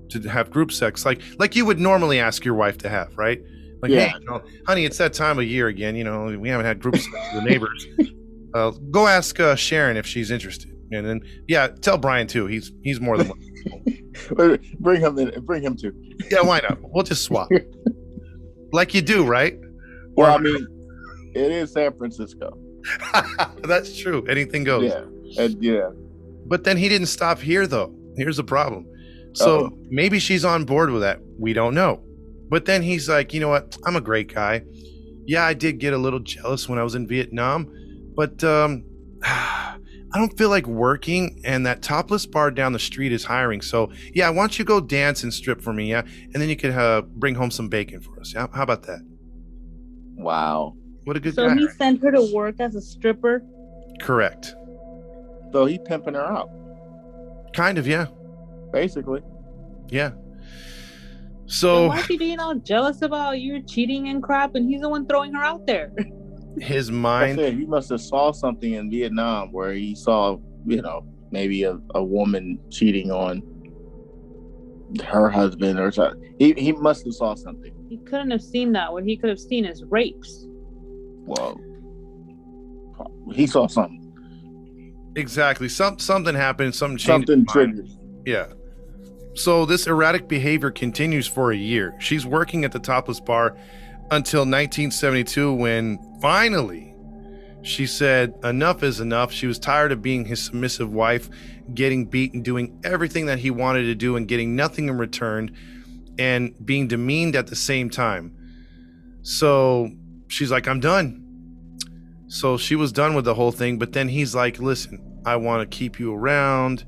[0.09, 3.41] to have group sex like like you would normally ask your wife to have, right?
[3.81, 4.07] Like, Yeah.
[4.09, 5.95] hey, you know, honey, it's that time of year again.
[5.95, 7.87] You know, we haven't had group sex with the neighbors.
[8.53, 12.47] Uh, go ask uh, Sharon if she's interested, and then yeah, tell Brian too.
[12.47, 13.31] He's he's more than
[14.79, 15.39] bring him in.
[15.45, 15.93] Bring him too.
[16.31, 16.41] yeah.
[16.41, 16.77] Why not?
[16.81, 17.49] We'll just swap,
[18.71, 19.57] like you do, right?
[20.15, 20.67] Well, I mean,
[21.35, 22.57] it is San Francisco.
[23.63, 24.25] That's true.
[24.27, 24.91] Anything goes.
[24.91, 25.89] Yeah, and yeah.
[26.47, 27.93] But then he didn't stop here, though.
[28.17, 28.87] Here's the problem.
[29.33, 29.77] So Uh-oh.
[29.89, 31.19] maybe she's on board with that.
[31.37, 32.01] We don't know.
[32.49, 33.77] But then he's like, you know what?
[33.85, 34.63] I'm a great guy.
[35.25, 37.71] Yeah, I did get a little jealous when I was in Vietnam,
[38.19, 38.83] but um,
[39.23, 39.77] I
[40.17, 41.41] don't feel like working.
[41.45, 43.61] And that topless bar down the street is hiring.
[43.61, 45.89] So yeah, why don't you go dance and strip for me?
[45.89, 48.33] Yeah, and then you could uh, bring home some bacon for us.
[48.33, 48.99] Yeah, how about that?
[50.15, 50.75] Wow.
[51.05, 51.55] What a good So guy.
[51.55, 53.41] he sent her to work as a stripper.
[54.01, 54.53] Correct.
[55.53, 56.49] So he pimping her out,
[57.53, 57.87] Kind of.
[57.87, 58.07] Yeah.
[58.73, 59.21] basically.
[59.89, 60.11] Yeah.
[61.47, 64.81] So So why is he being all jealous about you cheating and crap, and he's
[64.81, 65.91] the one throwing her out there?
[66.57, 71.05] his mind said, he must have saw something in Vietnam where he saw, you know,
[71.31, 73.41] maybe a, a woman cheating on
[75.03, 76.35] her husband or something.
[76.39, 77.73] He he must have saw something.
[77.89, 78.91] He couldn't have seen that.
[78.91, 80.47] What he could have seen is rapes.
[81.25, 81.59] Well,
[83.33, 84.11] he saw something.
[85.15, 87.89] exactly some something happened something changed Something triggered.
[88.25, 88.47] Yeah.
[89.35, 91.95] So this erratic behavior continues for a year.
[91.99, 93.55] She's working at the topless bar
[94.11, 96.89] until 1972 when finally
[97.61, 99.31] she said enough is enough.
[99.31, 101.29] She was tired of being his submissive wife,
[101.73, 105.55] getting beat and doing everything that he wanted to do and getting nothing in return
[106.17, 108.35] and being demeaned at the same time.
[109.21, 109.91] So
[110.27, 111.25] she's like, I'm done.
[112.27, 115.69] So she was done with the whole thing, but then he's like, listen, I want
[115.69, 116.85] to keep you around.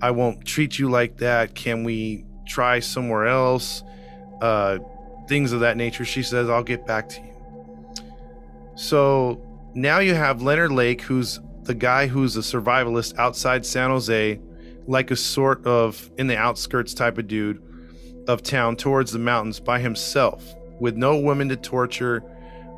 [0.00, 1.54] I won't treat you like that.
[1.54, 3.82] Can we try somewhere else?
[4.40, 4.78] Uh,
[5.28, 6.04] things of that nature.
[6.04, 7.35] She says, I'll get back to you.
[8.76, 9.42] So
[9.74, 14.40] now you have Leonard Lake, who's the guy who's a survivalist outside San Jose,
[14.86, 17.62] like a sort of in the outskirts type of dude
[18.28, 22.22] of town towards the mountains by himself, with no women to torture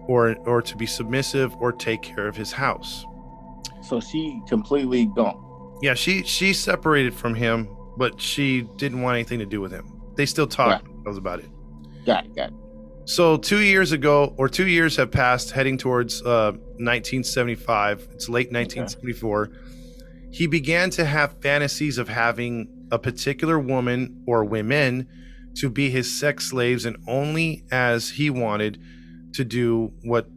[0.06, 3.04] or or to be submissive or take care of his house.
[3.82, 5.78] So she completely gone.
[5.82, 10.00] Yeah, she she separated from him, but she didn't want anything to do with him.
[10.16, 11.48] They still talk about it.
[12.04, 12.54] Got it, got it.
[13.08, 18.06] So two years ago, or two years have passed, heading towards uh, 1975.
[18.12, 19.50] It's late 1974.
[20.30, 25.08] He began to have fantasies of having a particular woman or women
[25.54, 28.78] to be his sex slaves, and only as he wanted
[29.32, 30.28] to do what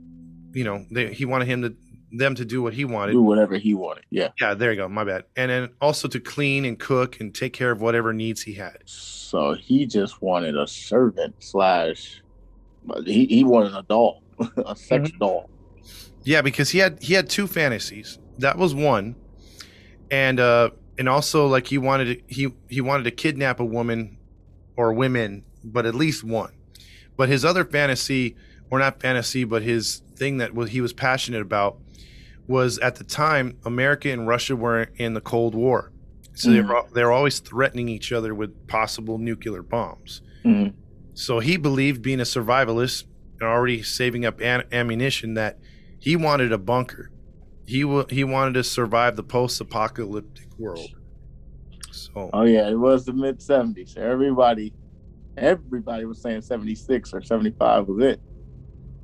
[0.53, 1.75] you know they, he wanted him to
[2.13, 3.11] them to do what he wanted.
[3.11, 4.05] Do whatever he wanted.
[4.09, 4.29] Yeah.
[4.39, 4.87] Yeah, there you go.
[4.87, 5.25] My bad.
[5.35, 8.77] And then also to clean and cook and take care of whatever needs he had.
[8.85, 12.21] So he just wanted a servant slash.
[12.83, 14.23] But He he wanted a doll,
[14.65, 15.17] a sex Mm-hmm.
[15.19, 15.49] doll.
[16.23, 18.19] Yeah, because he had he had two fantasies.
[18.37, 19.15] That was one,
[20.09, 24.17] and uh, and also like he wanted to, he he wanted to kidnap a woman
[24.75, 26.53] or women, but at least one.
[27.17, 28.35] But his other fantasy,
[28.69, 31.77] or not fantasy, but his thing that was he was passionate about
[32.47, 35.91] was at the time America and Russia were in the Cold War,
[36.35, 40.21] so they were they were always threatening each other with possible nuclear bombs.
[40.45, 40.73] Mhm.
[41.13, 43.05] So he believed, being a survivalist
[43.39, 45.59] and already saving up an- ammunition, that
[45.99, 47.11] he wanted a bunker.
[47.65, 50.89] He wa he wanted to survive the post-apocalyptic world.
[51.91, 53.95] So Oh yeah, it was the mid seventies.
[53.97, 54.73] Everybody,
[55.37, 58.19] everybody was saying seventy six or seventy five was it.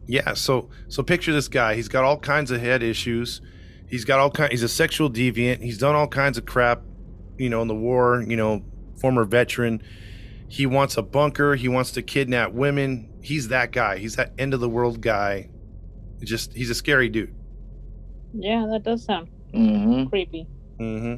[0.08, 1.76] yeah, so so picture this guy.
[1.76, 3.42] He's got all kinds of head issues.
[3.88, 4.52] He's got all kind.
[4.52, 5.62] He's a sexual deviant.
[5.62, 6.82] He's done all kinds of crap,
[7.38, 8.24] you know, in the war.
[8.26, 8.64] You know,
[9.00, 9.82] former veteran.
[10.50, 11.56] He wants a bunker.
[11.56, 13.10] He wants to kidnap women.
[13.22, 13.98] He's that guy.
[13.98, 15.50] He's that end of the world guy.
[16.24, 17.36] Just he's a scary dude.
[18.34, 20.06] Yeah, that does sound Mm-hmm.
[20.08, 20.48] creepy.
[20.78, 21.16] hmm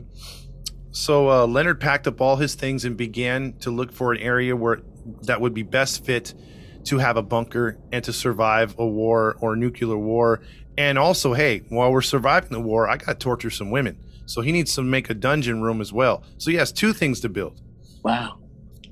[0.91, 4.55] So uh, Leonard packed up all his things and began to look for an area
[4.55, 4.81] where
[5.23, 6.33] that would be best fit
[6.85, 10.41] to have a bunker and to survive a war or nuclear war.
[10.77, 13.99] And also, hey, while we're surviving the war, I got to torture some women.
[14.25, 16.23] So he needs to make a dungeon room as well.
[16.37, 17.59] So he has two things to build.
[18.03, 18.39] Wow.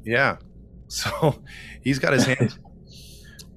[0.07, 0.37] Yeah.
[0.89, 1.35] So
[1.83, 2.57] he's got his hands.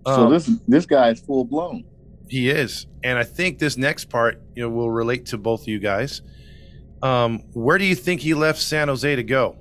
[0.04, 1.84] So Um, this this guy is full blown.
[2.28, 5.68] He is, and I think this next part, you know, will relate to both of
[5.68, 6.22] you guys.
[7.04, 9.56] Um, where do you think he left San Jose to go?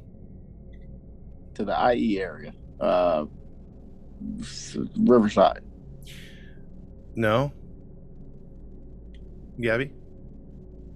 [1.53, 3.25] to the IE area, uh,
[4.97, 5.61] Riverside.
[7.15, 7.51] No.
[9.61, 9.91] Gabby?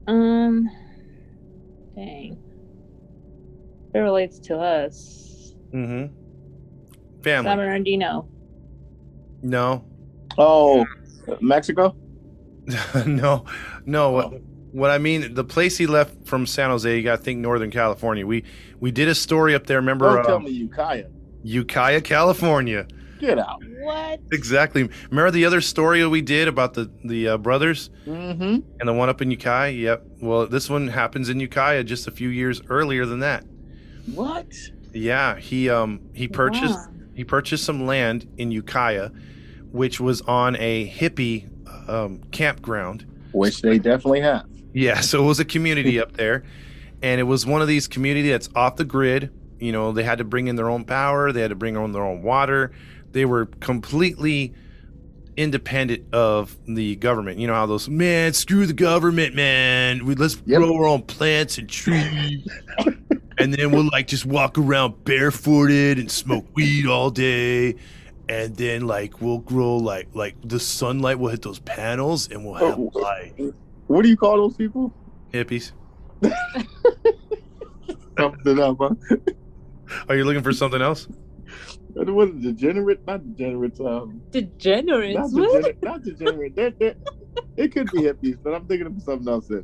[0.08, 0.70] Um,
[1.96, 2.42] dang.
[3.94, 5.33] It relates to us.
[5.74, 6.14] Mm-hmm.
[7.22, 7.24] Family.
[7.24, 7.56] San Family.
[7.56, 8.28] Bernardino.
[9.42, 9.86] No.
[10.38, 10.86] Oh,
[11.42, 11.96] Mexico.
[13.06, 13.46] no.
[13.86, 14.12] No.
[14.12, 14.42] What, Oh.
[14.72, 17.72] what I mean, the place he left from San Jose, you got to think Northern
[17.72, 18.26] California.
[18.26, 18.44] We
[18.80, 19.78] we did a story up there.
[19.78, 21.06] Remember, Don't tell um, me Ukiah.
[21.44, 22.88] Ukiah, California.
[23.20, 23.62] Get out.
[23.82, 24.20] What?
[24.32, 24.90] Exactly.
[25.10, 28.60] Remember the other story we did about the the uh, brothers Mm-hmm.
[28.80, 29.72] and the one up in Ukiah?
[29.72, 30.04] Yep.
[30.22, 33.46] Well, this one happens in Ukiah just a few years earlier than that.
[34.14, 34.48] What?
[34.94, 36.88] Yeah, he um he purchased Wow.
[37.14, 39.10] he purchased some land in Ukiah,
[39.72, 41.50] which was on a hippie
[41.90, 43.06] um, campground.
[43.32, 44.46] Which they definitely have.
[44.74, 46.44] Yeah, so it was a community up there,
[47.02, 49.32] and it was one of these community that's off the grid.
[49.60, 51.92] You know, they had to bring in their own power, they had to bring on
[51.92, 52.72] their own water.
[53.12, 54.54] They were completely
[55.38, 57.40] independent of the government.
[57.40, 60.06] You know how those man, screw the government, man.
[60.06, 60.60] We let's Yep.
[60.62, 62.48] grow our own plants and trees.
[63.40, 67.76] and then we'll like just walk around barefooted and smoke weed all day.
[68.30, 72.54] and then like we'll grow like like the sunlight will hit those panels and we'll
[72.56, 73.34] have Oh, light.
[73.88, 74.94] What do you call those people?
[75.34, 75.72] Hippies.
[78.18, 78.92] Something up, huh?
[80.08, 81.08] Are you looking for something else?
[81.94, 83.06] What is it, degenerate?
[83.06, 83.80] Not degenerates.
[83.80, 85.18] Um, Degenerates.
[85.18, 85.52] not What?
[85.52, 85.84] degenerate.
[85.84, 86.56] Not degenerate.
[86.56, 86.96] They're, they're,
[87.58, 89.48] it could be hippies, but I'm thinking of something else.
[89.48, 89.64] Then.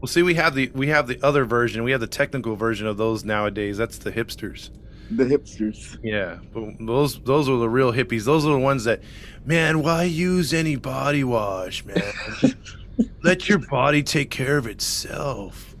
[0.00, 1.82] Well, see, we have the we have the other version.
[1.84, 3.76] We have the technical version of those nowadays.
[3.76, 4.70] That's the hipsters.
[5.10, 5.98] The hipsters.
[6.02, 8.24] Yeah, but those those are the real hippies.
[8.24, 9.00] Those are the ones that,
[9.44, 12.02] man, why use any body wash, man?
[13.22, 15.74] Let your body take care of itself.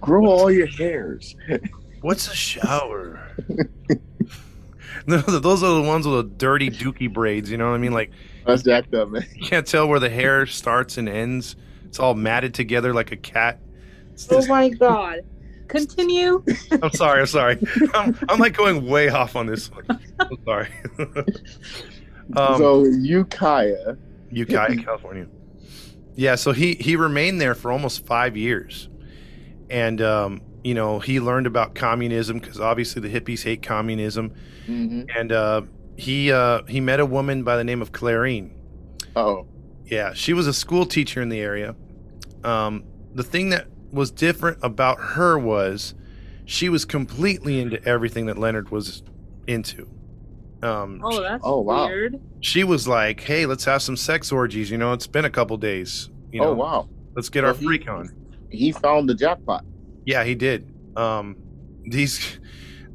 [0.00, 1.34] Grow all your hairs.
[2.00, 3.20] What's a shower?
[5.06, 7.50] no, those are the ones with the dirty dookie braids.
[7.50, 7.92] You know what I mean?
[7.92, 8.12] Like
[8.46, 9.26] That's jacked up, man.
[9.34, 11.56] you can't tell where the hair starts and ends.
[11.88, 13.58] It's all matted together like a cat.
[14.30, 15.20] Oh my god.
[15.68, 16.42] Continue.
[16.82, 17.20] I'm sorry.
[17.20, 17.58] I'm sorry.
[17.94, 19.84] I'm, I'm like going way off on this one.
[20.18, 20.68] I'm sorry.
[22.36, 23.96] um, so Ukiah.
[24.30, 25.26] Ukiah, California.
[26.14, 28.88] Yeah, so he he remained there for almost five years,
[29.70, 34.34] and um, you know he learned about communism because obviously the hippies hate communism,
[34.66, 35.62] hmm and uh,
[35.96, 38.50] he uh, he met a woman by the name of Clarine.
[39.14, 39.46] Oh,
[39.90, 41.74] Yeah, she was a school teacher in the area.
[42.44, 45.94] Um, the thing that was different about her was
[46.44, 49.02] she was completely into everything that Leonard was
[49.46, 49.88] into.
[50.62, 51.86] Um, Oh, that's Oh, wow.
[51.86, 52.20] weird.
[52.40, 54.70] she was like, "Hey, let's have some sex orgies.
[54.70, 56.10] You know, it's been a couple days.
[56.32, 56.88] You know, oh wow.
[57.14, 58.10] let's get Well, our he- freak on."
[58.50, 59.64] He found the jackpot.
[60.04, 60.66] Yeah, he did.
[60.96, 61.36] Um,
[61.84, 62.38] these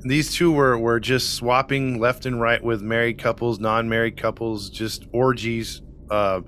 [0.01, 5.05] these two were were just swapping left and right with married couples, non-married couples, just
[5.13, 5.81] orgies.
[6.11, 6.41] Uh,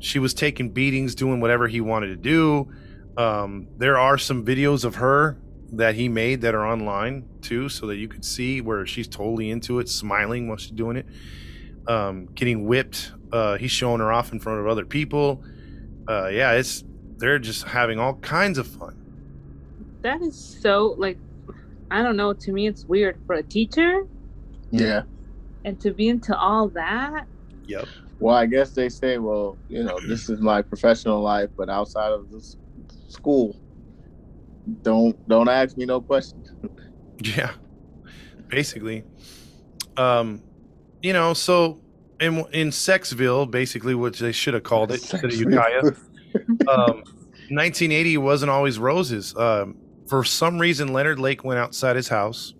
[0.00, 2.70] she was taking beatings, doing whatever he wanted to do.
[3.16, 5.38] Um, there are some videos of her
[5.72, 9.50] that he made that are online too, so that you could see where she's totally
[9.50, 11.06] into it, smiling while she's doing it,
[11.86, 13.12] um, getting whipped.
[13.32, 15.42] Uh, he's showing her off in front of other people.
[16.08, 16.84] Uh, yeah, it's
[17.18, 18.94] they're just having all kinds of fun.
[20.02, 21.18] That is so like
[21.90, 24.06] I don't know, to me it's weird for a teacher
[24.70, 25.02] Yeah.
[25.64, 27.26] and to be into all that.
[27.66, 27.86] Yep.
[28.20, 32.12] Well, I guess they say, well, you know, this is my professional life, but outside
[32.12, 32.56] of this
[33.08, 33.56] school,
[34.82, 36.52] don't don't ask me no questions.
[37.20, 37.50] Yeah,
[38.46, 39.02] basically.
[39.96, 40.40] Um,
[41.02, 41.80] you know, so
[42.20, 45.82] in in Sexville, basically, which they should have called it instead of Ukiah.
[46.68, 47.02] Um,
[47.50, 49.34] 1980 wasn't always roses.
[49.34, 52.52] Um, for some reason, Leonard Lake went outside his house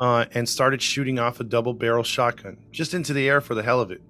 [0.00, 3.62] uh, and started shooting off a double barrel shotgun just into the air for the
[3.62, 4.02] hell of it.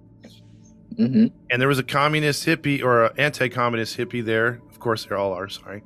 [0.97, 4.61] Hmm And there was a communist hippie or an anti-communist hippie there.
[4.69, 5.49] Of course, they all are.
[5.49, 5.83] Sorry.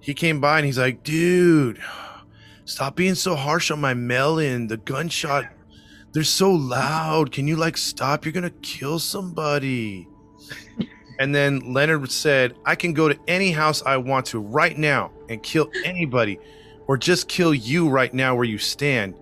[0.00, 1.80] He came by and he's like, "Dude,
[2.64, 4.68] stop being so harsh on my melon.
[4.68, 5.46] The gunshot,
[6.12, 7.32] they're so loud.
[7.32, 8.24] Can you like stop?
[8.24, 10.08] You're gonna kill somebody."
[11.18, 15.10] and then Leonard said, "I can go to any house I want to right now
[15.28, 16.38] and kill anybody,
[16.86, 19.14] or just kill you right now where you stand."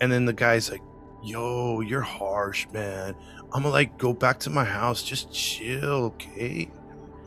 [0.00, 0.82] And then the guy's like,
[1.24, 3.14] "Yo, you're harsh, man."
[3.52, 6.70] I'm gonna like go back to my house, just chill, okay?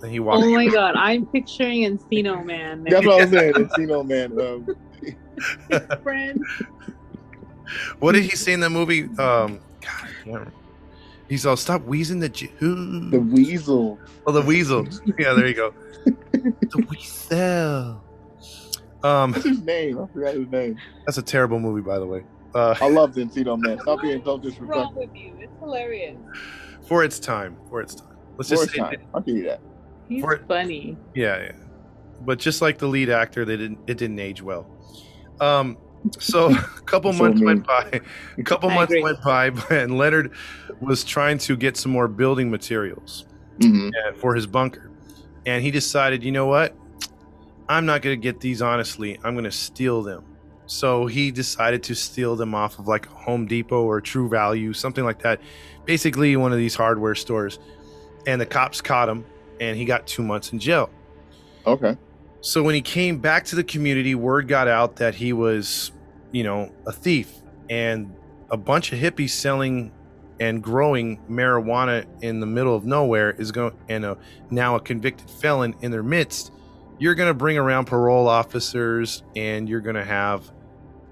[0.01, 0.43] And he walked.
[0.43, 2.83] Oh my god, I'm picturing Encino Man.
[2.89, 3.53] That's what I'm saying.
[3.53, 4.39] Encino Man.
[4.39, 6.43] Um, friend.
[7.99, 9.03] what did he say in that movie?
[9.03, 10.53] Um, God, I can't remember.
[11.27, 12.49] He's all stop wheezing the Jew.
[12.59, 13.97] the weasel.
[14.27, 14.87] Oh, the weasel.
[15.17, 15.73] Yeah, there you go.
[16.03, 18.03] the weasel.
[19.03, 19.97] Um, What's his name?
[19.99, 20.77] I forgot his name.
[21.05, 22.23] that's a terrible movie, by the way.
[22.53, 23.79] Uh, I love Encino Man.
[23.79, 24.93] Stop being so What's wrong disrespectful.
[25.07, 25.33] with you?
[25.39, 26.17] It's hilarious.
[26.87, 28.07] for its time, for its time.
[28.37, 28.95] Let's just First say, time.
[29.13, 29.61] I'll give you that.
[30.09, 30.97] He's For it- funny.
[31.15, 31.51] yeah, yeah.
[32.21, 33.79] But just like the lead actor, they didn't.
[33.87, 34.67] It didn't age well.
[35.39, 35.77] Um,
[36.19, 37.45] so a couple months mean.
[37.45, 38.01] went by.
[38.37, 39.01] A couple I months agree.
[39.03, 40.31] went by, and Leonard
[40.81, 43.25] was trying to get some more building materials.
[43.61, 44.91] hmm uh, for his bunker.
[45.45, 46.75] And he decided, you know what?
[47.67, 49.17] I'm not going to get these honestly.
[49.23, 50.23] I'm going to steal them.
[50.65, 55.03] So he decided to steal them off of like Home Depot or True Value, something
[55.03, 55.41] like that.
[55.85, 57.59] Basically, one of these hardware stores.
[58.27, 59.25] And the cops caught him
[59.59, 60.89] and he got two months in jail.
[61.65, 61.97] Okay.
[62.41, 65.91] So when he came back to the community, word got out that he was,
[66.31, 67.31] you know, a thief
[67.69, 68.13] and
[68.49, 69.91] a bunch of hippies selling
[70.39, 74.17] and growing marijuana in the middle of nowhere is going and a,
[74.49, 76.51] now a convicted felon in their midst.
[77.01, 80.51] You're going to bring around parole officers and you're going to have,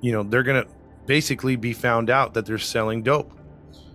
[0.02, 0.70] you know, they're going to
[1.08, 3.34] basically be found out that they're selling dope.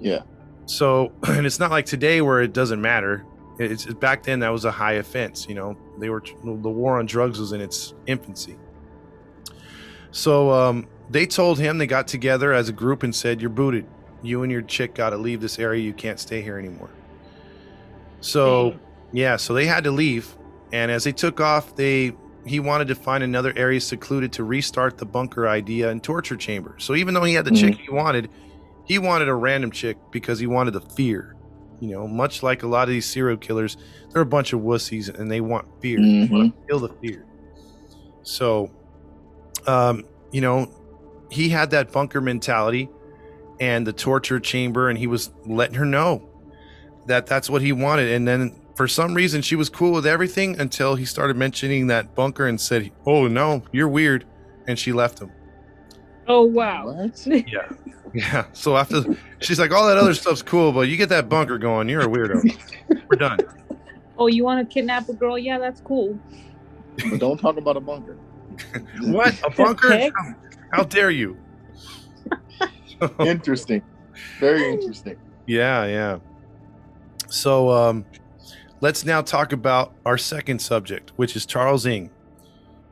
[0.01, 0.23] Yeah.
[0.67, 3.25] So, and it's not like today where it doesn't matter.
[3.61, 5.47] It's back then that was a high offense.
[5.49, 8.57] You know, they were the war on drugs was in its infancy.
[10.11, 13.87] So um, they told him they got together as a group and said, "You're booted.
[14.21, 15.81] You and your chick got to leave this area.
[15.81, 16.91] You can't stay here anymore.
[18.21, 18.75] So,
[19.13, 20.35] yeah, so they had to leave.
[20.75, 22.13] And as they took off, they
[22.45, 26.75] he wanted to find another area secluded to restart the bunker idea and torture chamber.
[26.79, 28.29] So even though he had the chick he wanted,
[28.85, 31.37] he wanted a random chick because he wanted the fear.
[31.81, 33.77] You know, much like a lot of these serial killers,
[34.11, 35.99] they're a bunch of wussies and they want fear.
[35.99, 37.25] They want to feel the fear.
[38.25, 38.71] So,
[39.69, 40.71] um, you know,
[41.31, 42.91] he had that bunker mentality
[43.61, 46.29] and the torture chamber, and he was letting her know
[47.07, 48.11] that that's what he wanted.
[48.11, 52.15] And then for some reason, she was cool with everything until he started mentioning that
[52.15, 54.25] bunker and said, "Oh no, you're weird,"
[54.67, 55.31] and she left him.
[56.27, 56.93] Oh wow.
[56.93, 57.27] What?
[57.47, 57.69] Yeah,
[58.13, 58.47] yeah.
[58.53, 59.03] So after
[59.41, 62.07] she's like, "All that other stuff's cool, but you get that bunker going, you're a
[62.07, 62.43] weirdo."
[62.89, 63.39] We're done.
[64.19, 65.39] Oh, you want to kidnap a girl?
[65.39, 66.19] Yeah, that's cool.
[67.11, 68.17] But don't talk about a bunker.
[69.01, 69.91] What a bunker?
[69.91, 70.11] How,
[70.73, 71.37] how dare you?
[73.19, 73.83] Interesting.
[74.39, 75.17] Very interesting.
[75.47, 76.19] Yeah, yeah.
[77.29, 78.05] So um,
[78.85, 82.11] let's now talk about our second subject, which is Charles Ng,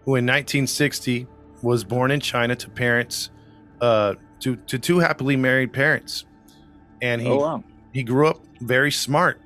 [0.06, 1.26] who in 1960
[1.60, 3.28] was born in China to parents,
[3.82, 6.24] uh, to, to two happily married parents.
[7.02, 7.64] And he, Oh wow.
[7.92, 9.38] he grew up very smart.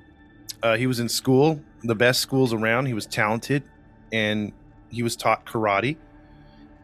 [0.63, 2.85] Uh, he was in school, the best schools around.
[2.85, 3.63] He was talented
[4.13, 4.53] and
[4.89, 5.97] he was taught karate.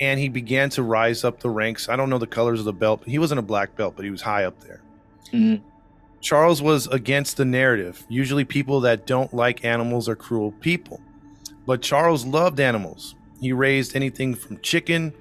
[0.01, 1.87] And he began to rise up the ranks.
[1.87, 3.03] I don't know the colors of the belt.
[3.05, 4.81] He wasn't a black belt, but he was high up there.
[5.31, 5.61] Mhm.
[6.23, 8.05] Charles was against the narrative.
[8.07, 11.01] Usually, people that don't like animals are cruel people.
[11.67, 13.15] But Charles loved animals.
[13.41, 15.13] He raised anything from chicken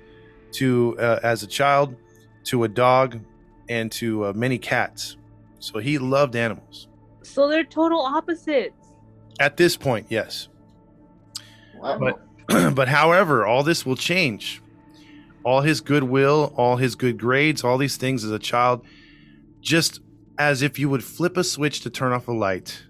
[0.52, 1.96] to, uh, as a child,
[2.44, 3.20] to a dog
[3.68, 5.16] and to uh, many cats.
[5.58, 6.86] So he loved animals.
[7.22, 8.74] So they're total opposites.
[9.40, 10.48] At this point, yes.
[11.76, 11.98] Wow.
[11.98, 12.20] But-
[12.74, 14.62] but however, all this will change.
[15.44, 18.84] All his goodwill, all his good grades, all these things as a child,
[19.60, 20.00] just
[20.38, 22.82] as if you would flip a switch to turn off a light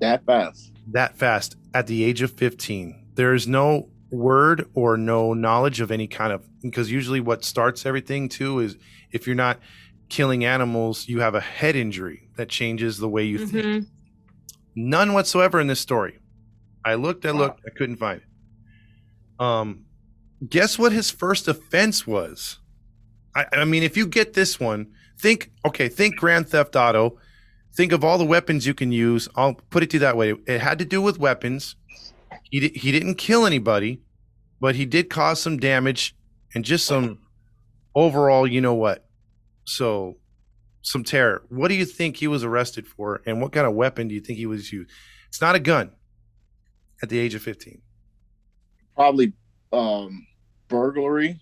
[0.00, 0.72] that fast.
[0.92, 3.06] that fast at the age of 15.
[3.14, 7.86] There is no word or no knowledge of any kind of, because usually what starts
[7.86, 8.76] everything too is
[9.12, 9.58] if you're not
[10.08, 13.64] killing animals, you have a head injury that changes the way you think.
[13.64, 13.86] Mhm.
[14.76, 16.18] None whatsoever in this story.
[16.84, 17.38] I looked, I Wow.
[17.38, 19.42] looked, I couldn't find it.
[19.42, 19.86] Um,
[20.48, 22.58] guess what his first offense was?
[23.34, 27.18] I, I mean, if you get this one, think okay, think Grand Theft Auto.
[27.76, 29.28] Think of all the weapons you can use.
[29.34, 30.34] I'll put it to you that way.
[30.46, 31.74] It had to do with weapons.
[32.44, 34.00] He di- he didn't kill anybody,
[34.60, 36.14] but he did cause some damage
[36.54, 37.18] and just some
[37.96, 39.04] overall, you know what?
[39.64, 40.18] So
[40.82, 41.42] some terror.
[41.48, 44.20] What do you think he was arrested for, and what kind of weapon do you
[44.20, 44.90] think he was used?
[45.28, 45.90] It's not a gun.
[47.02, 47.82] At the age of fifteen,
[48.94, 49.32] Probably
[49.72, 50.26] um
[50.68, 51.40] burglary.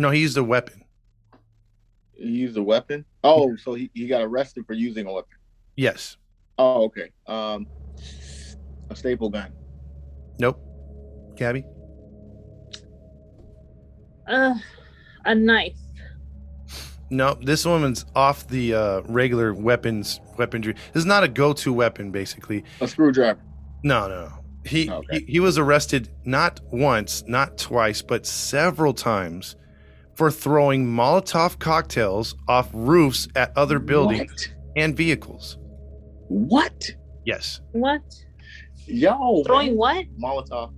[0.00, 0.82] No, he used a weapon.
[2.14, 3.04] He used a weapon.
[3.24, 5.36] Oh, so he, he got arrested for using a weapon.
[5.76, 6.16] Yes.
[6.58, 7.10] Oh, okay.
[7.26, 7.66] Um
[8.90, 9.52] a staple gun.
[10.38, 10.60] Nope.
[11.36, 11.64] Gabby.
[14.26, 14.54] Uh,
[15.24, 15.76] a knife.
[17.10, 20.74] No, this woman's off the uh, regular weapons weaponry.
[20.92, 22.64] This is not a go-to weapon, basically.
[22.80, 23.40] A screwdriver.
[23.82, 24.32] No, no, no.
[24.64, 25.20] He, Okay.
[25.20, 29.56] he he was arrested not once, not twice, but several times
[30.20, 34.54] for throwing Molotov cocktails off roofs at other buildings What?
[34.76, 35.56] and vehicles.
[36.28, 36.90] What?
[37.24, 38.02] Yes, What?
[38.86, 39.42] Yo.
[39.46, 40.04] Throwing what?
[40.22, 40.74] Molotov.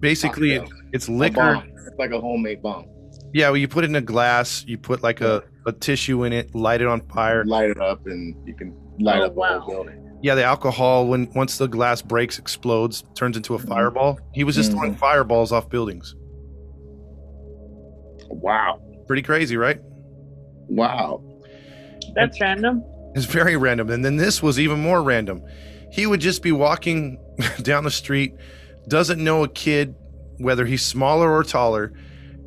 [0.00, 0.78] basically cocktail.
[0.94, 1.34] it's liquor.
[1.56, 1.68] bomb.
[1.86, 2.86] It's like a homemade bomb.
[3.34, 6.32] Yeah, well, you put it in a glass, you put like a, a tissue in
[6.32, 7.44] it, light it on fire.
[7.44, 10.18] Light it up and you can light Oh, up the whole building.
[10.22, 13.68] Yeah, the alcohol when once the glass breaks, explodes, turns into a Mhm.
[13.68, 14.18] fireball.
[14.32, 14.74] He was just Mhm.
[14.76, 16.14] throwing fireballs off buildings.
[18.32, 18.80] Wow.
[19.06, 19.78] Pretty crazy, right?
[20.68, 21.22] Wow.
[22.14, 22.82] That's random.
[23.14, 23.90] It's very random.
[23.90, 25.42] And then this was even more random.
[25.92, 27.18] He would just be walking
[27.62, 28.34] down the street,
[28.88, 29.94] doesn't know a kid,
[30.38, 31.92] whether he's smaller or taller.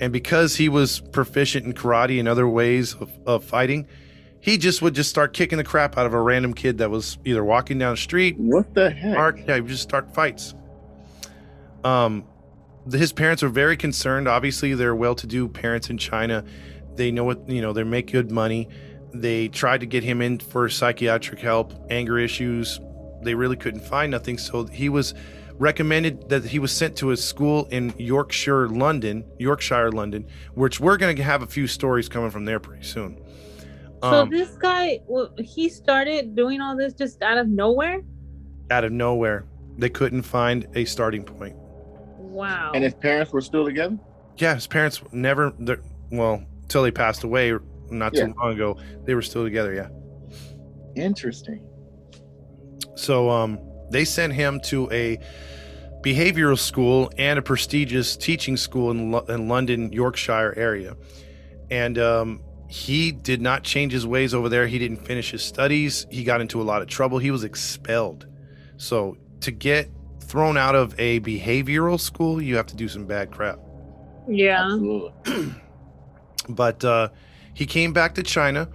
[0.01, 3.87] And because he was proficient in karate and other ways of, of fighting,
[4.41, 7.17] he just would just start kicking the crap out of a random kid that was
[7.25, 9.15] either walking down the street, What the heck?
[9.15, 9.39] park.
[9.47, 10.53] Yeah, he would just start fights.
[11.83, 12.34] Um, the-
[12.91, 14.27] his parents were very concerned.
[14.27, 16.43] Obviously, they're well-to-do parents in China.
[16.95, 17.73] They know what you know.
[17.73, 18.69] They make good money.
[19.13, 22.79] They tried to get him in for psychiatric help, anger issues.
[23.23, 24.37] They really couldn't find nothing.
[24.37, 25.13] So he was
[25.57, 30.97] recommended that he was sent to a school in Yorkshire, London, Yorkshire, London, which we're
[30.97, 33.17] going to have a few stories coming from there pretty soon.
[34.03, 38.01] So Um, this guy, well, he started doing all this just out of nowhere.
[38.69, 39.45] out of nowhere,
[39.77, 41.55] they couldn't find a starting point.
[42.35, 42.71] Wow.
[42.75, 43.97] And his parents were still together?
[44.37, 45.53] yeah, his parents never,
[46.11, 47.53] well, till they passed away,
[47.89, 48.25] not Yeah.
[48.27, 48.77] too long ago.
[49.05, 49.73] They were still together.
[49.73, 49.87] Yeah.
[51.01, 51.65] Interesting.
[52.95, 53.59] So um,
[53.91, 55.17] they sent him to a
[56.01, 60.95] behavioral school and a prestigious teaching school in, Lo- in London, Yorkshire area.
[61.71, 64.67] And um, he did not change his ways over there.
[64.67, 66.05] He didn't finish his studies.
[66.11, 67.17] He got into a lot of trouble.
[67.19, 68.27] He was expelled.
[68.77, 69.89] So to get
[70.35, 73.57] thrown out of a behavioral school, you have to do some bad crap.
[74.27, 74.77] Yeah.
[76.49, 77.09] But uh,
[77.53, 78.67] he came back to China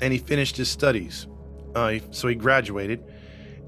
[0.00, 1.26] and he finished his studies.
[1.74, 3.02] Uh, so he graduated.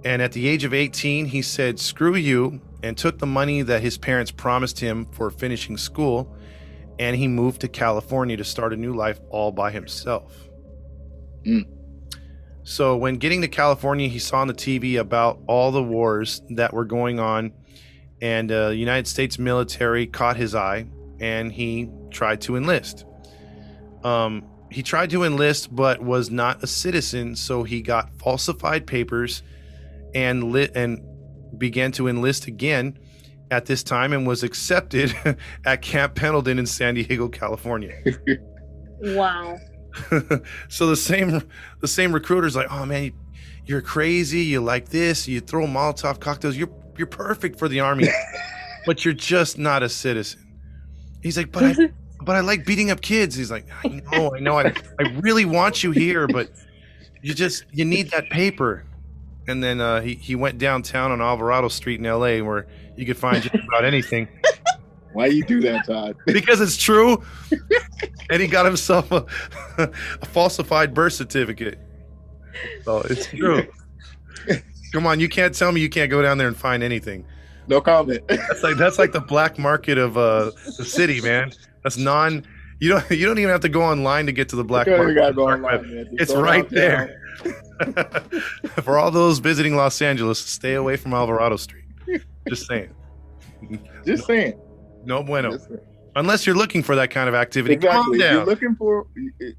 [0.04, 3.80] And at the age of 18, he said, screw you, and took the money that
[3.80, 6.36] his parents promised him for finishing school.
[6.98, 10.48] And he moved to California to start a new life all by himself.
[11.44, 11.66] Mm.
[12.68, 16.74] So, when getting to California, he saw on the TV about all the wars that
[16.74, 17.50] were going on,
[18.20, 20.84] and uh, the United States military caught his eye,
[21.18, 23.06] and he tried to enlist.
[24.04, 29.42] Um, he tried to enlist, but was not a citizen, so he got falsified papers
[30.14, 31.02] and lit and
[31.56, 32.98] began to enlist again
[33.50, 35.16] at this time and was accepted
[35.64, 37.94] at Camp Pendleton in San Diego, California.
[39.00, 39.56] Wow.
[40.68, 41.42] so the same
[41.80, 43.12] the same recruiter's like, "Oh man, you,
[43.66, 44.40] you're crazy.
[44.40, 45.28] You like this.
[45.28, 46.56] You throw Molotov cocktails.
[46.56, 48.08] You're you're perfect for the army,
[48.86, 50.46] but you're just not a citizen."
[51.22, 51.74] He's like, "But I
[52.22, 54.58] but I like beating up kids." He's like, "I know, I know.
[54.58, 56.50] I I really want you here, but
[57.22, 58.84] you just you need that paper."
[59.46, 62.42] And then uh, he he went downtown on Alvarado Street in L.A.
[62.42, 64.28] where you could find just about anything
[65.12, 66.16] Why you do that, Todd?
[66.26, 67.22] because it's true.
[68.30, 69.26] and he got himself a,
[69.78, 71.78] a falsified birth certificate.
[72.84, 73.66] So it's true.
[74.92, 77.24] Come on, you can't tell me you can't go down there and find anything.
[77.66, 78.22] No comment.
[78.28, 81.52] That's like that's like the black market of uh, the city, man.
[81.82, 82.46] That's non.
[82.80, 85.34] You don't you don't even have to go online to get to the black market.
[85.34, 86.08] go online.
[86.12, 87.22] It's right there.
[88.82, 91.84] For all those visiting Los Angeles, stay away from Alvarado Street.
[92.48, 92.94] Just saying.
[94.04, 94.58] Just saying.
[95.08, 95.58] No bueno.
[96.14, 98.18] Unless you're looking for that kind of activity, calm Exactly.
[98.18, 99.06] If you're looking for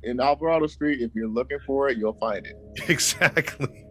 [0.04, 2.56] in Alvarado Street, if you're looking for it, you'll find it.
[2.88, 3.86] exactly.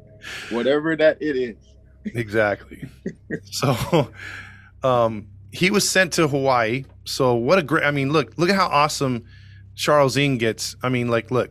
[0.50, 1.56] Whatever that it is.
[2.14, 2.88] Exactly.
[3.44, 4.10] so
[4.84, 6.84] um he was sent to Hawaii.
[7.04, 9.24] So what a great I mean, look, look at how awesome
[9.74, 10.76] Charles Ng gets.
[10.80, 11.50] I mean, like, look,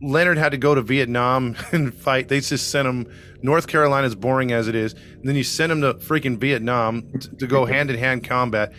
[0.00, 2.26] Leonard had to go to Vietnam and fight.
[2.26, 3.06] They just sent him
[3.40, 4.94] North Carolina's boring as it is.
[4.94, 8.72] And then you send him to freaking Vietnam t- to go hand in hand combat.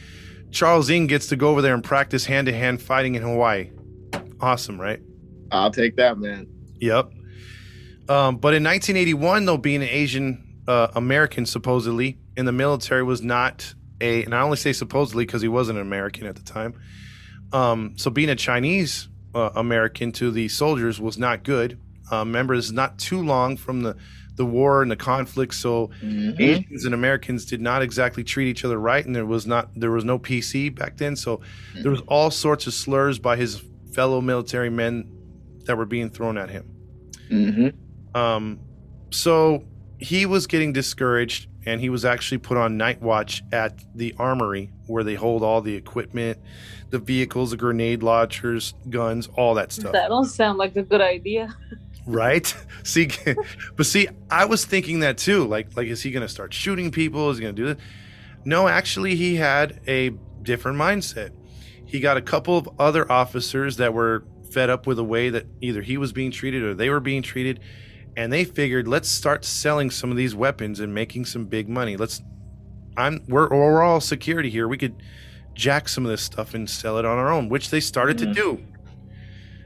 [0.53, 3.71] Charles Ng gets to go over there and practice hand to hand fighting in Hawaii.
[4.39, 5.01] Awesome, right?
[5.51, 6.47] I'll take that, man.
[6.79, 7.11] Yep.
[8.09, 13.21] Um, but in 1981, though, being an Asian uh, American supposedly in the military was
[13.21, 16.73] not a, and I only say supposedly because he wasn't an American at the time.
[17.51, 21.79] Um, so being a Chinese uh, American to the soldiers was not good.
[22.11, 23.95] Uh, remember, this is not too long from the
[24.35, 26.39] the war and the conflict, so Mhm.
[26.39, 29.91] Asians and Americans did not exactly treat each other right, and there was not there
[29.91, 31.39] was no PC back then, so
[31.81, 33.61] there was all sorts of slurs by his
[33.93, 35.05] fellow military men
[35.65, 36.65] that were being thrown at him.
[37.29, 37.73] Mhm.
[38.15, 38.59] Um,
[39.11, 39.63] so
[39.99, 44.71] he was getting discouraged, and he was actually put on night watch at the armory
[44.87, 46.37] where they hold all the equipment,
[46.89, 49.93] the vehicles, the grenade launchers, guns, all that stuff.
[49.93, 51.55] That don't sound like a good idea.
[52.05, 52.53] Right?
[52.83, 53.09] See,
[53.77, 55.45] but see, I was thinking that too.
[55.45, 57.29] Like, like, is he going to start shooting people?
[57.29, 57.83] Is he going to do this?
[58.43, 60.09] No, actually, he had a
[60.41, 61.31] different mindset.
[61.85, 65.45] He got a couple of other officers that were fed up with the way that
[65.61, 67.61] either he was being treated or they were being treated,
[68.17, 71.95] and they figured, let's start selling some of these weapons and making some big money.
[71.95, 72.21] Let's,
[72.97, 74.67] I'm, we're, we're all security here.
[74.67, 75.01] We could
[75.53, 78.25] jack some of this stuff and sell it on our own, which they started to
[78.25, 78.35] Mhm.
[78.35, 78.59] do.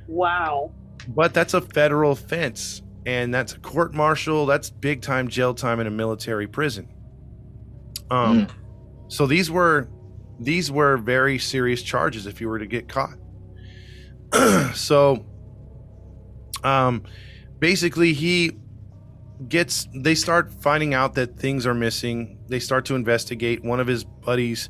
[0.08, 0.72] Wow.
[1.08, 4.46] But that's a federal offense, and that's a court martial.
[4.46, 6.90] That's big time jail time in a military prison.
[8.10, 8.48] Um,
[9.08, 9.90] so these were
[10.40, 13.18] these were very serious charges if you were to get caught.
[14.76, 15.26] so,
[16.64, 17.04] um,
[17.60, 18.58] basically, he
[19.48, 19.88] gets.
[19.96, 22.40] They start finding out that things are missing.
[22.48, 23.64] They start to investigate.
[23.64, 24.70] One of his buddies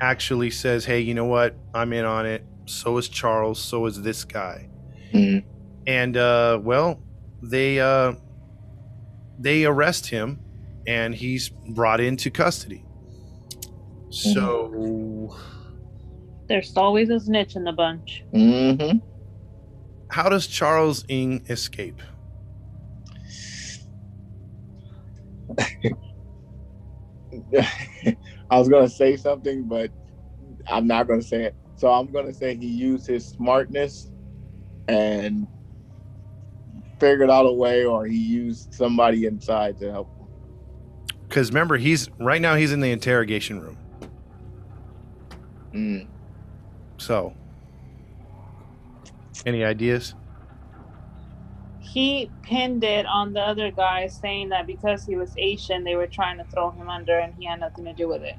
[0.00, 1.56] actually says, "Hey, you know what?
[1.74, 2.44] I'm in on it.
[2.66, 3.60] So is Charles.
[3.60, 4.68] So is this guy."
[5.12, 5.44] Mhm.
[5.86, 7.02] And uh, well,
[7.42, 8.14] they uh,
[9.38, 10.40] they arrest him,
[10.86, 12.84] and he's brought into custody.
[14.10, 15.34] So,
[16.48, 18.22] There's always a snitch in the bunch.
[18.34, 19.02] Mhm.
[20.10, 22.00] how does Charles Ng escape?
[28.50, 29.90] I was gonna say something, but
[30.68, 31.56] I'm not gonna say it.
[31.76, 34.10] So I'm gonna say he used his smartness
[34.88, 35.46] and
[36.98, 40.08] figured out a way, or he used somebody inside to help.
[40.18, 40.26] him.
[41.28, 43.76] Because remember, he's right now he's in the interrogation room.
[45.74, 46.06] Mm.
[46.98, 47.34] So,
[49.44, 50.14] any ideas?
[51.80, 56.06] He pinned it on the other guy, saying that because he was Asian, they were
[56.06, 58.36] trying to throw him under, and he had nothing to do with it.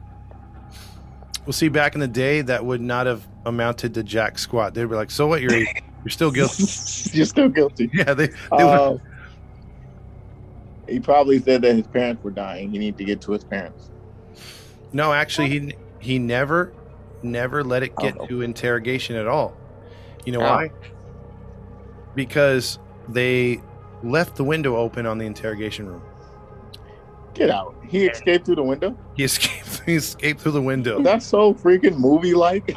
[1.45, 4.73] Well, see, back in the day, that would not have amounted to jack squat.
[4.73, 5.41] They'd be like, "So what?
[5.41, 5.65] You're
[6.07, 6.63] you're still guilty."
[7.17, 7.89] You're still guilty.
[7.93, 8.27] yeah, they.
[8.27, 8.97] they Uh,
[10.87, 12.71] he probably said that his parents were dying.
[12.71, 13.89] He needed to get to his parents.
[14.93, 16.71] no, actually, he he never
[17.23, 18.25] never let it get Oh.
[18.27, 19.53] to interrogation at all.
[20.25, 20.43] You know Oh.
[20.43, 20.71] why?
[22.15, 22.79] Because
[23.09, 23.61] they
[24.01, 26.01] left the window open on the interrogation room.
[27.33, 27.75] Get out.
[27.87, 28.97] He escaped through the window.
[29.15, 29.81] He escaped.
[29.85, 31.01] He escaped through the window.
[31.01, 32.73] That's so freaking movie like.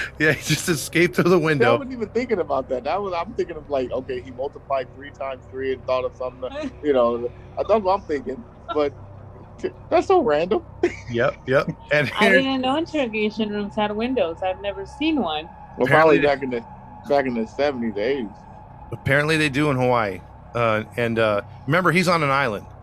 [0.18, 1.70] Yeah, he just escaped through the window.
[1.74, 2.84] I wasn't even thinking about that.
[2.84, 6.14] That was I'm thinking of like, okay, he multiplied three times three and thought of
[6.16, 6.70] something.
[6.82, 8.42] You know, that's what I'm thinking.
[8.72, 8.92] But
[9.90, 10.64] that's so random.
[11.10, 11.68] Yep, yep.
[11.92, 14.38] And I here, didn't know interrogation rooms had windows.
[14.42, 15.44] I've never seen one.
[15.78, 16.64] Well, Apparently- probably back in the
[17.08, 18.30] back in the seventies, eighties.
[18.90, 20.20] apparently they do in Hawaii.
[20.54, 22.66] Uh, and uh, remember, he's on an island.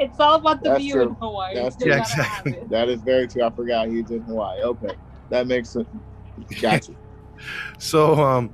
[0.00, 1.02] It's all about the That's view true.
[1.08, 1.54] in Hawaii.
[1.54, 1.94] That's They true.
[1.94, 2.68] Yeah, have it.
[2.70, 3.42] That is very true.
[3.44, 4.62] I forgot he's in Hawaii.
[4.62, 4.94] Okay,
[5.28, 5.86] that makes sense.
[6.60, 6.92] Gotcha.
[7.78, 8.52] So um,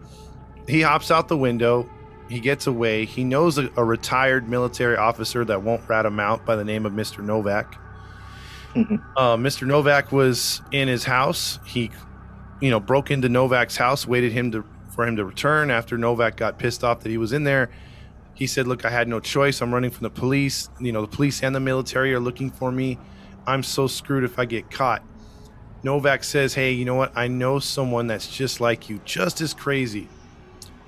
[0.69, 1.91] he hops out the window.
[2.29, 3.05] He gets away.
[3.05, 6.87] He knows a, a retired military officer that won't rat him out by the name
[6.87, 7.19] of Mr.
[7.25, 7.77] Novak.
[8.75, 9.03] Mhm.
[9.17, 9.67] uh, Mr.
[9.67, 11.59] Novak was in his house.
[11.67, 11.91] He,
[12.61, 15.71] you know, broke into Novak's house, waited him to for him to return.
[15.71, 17.71] After Novak got pissed off that he was in there,
[18.35, 19.61] he said, "Look, I had no choice.
[19.61, 20.69] I'm running from the police.
[20.79, 22.99] You know, the police and the military are looking for me.
[23.49, 25.03] I'm so screwed if I get caught."
[25.87, 27.13] Novak says, Hey, you know what?
[27.17, 30.09] I know someone that's just like you, just as crazy.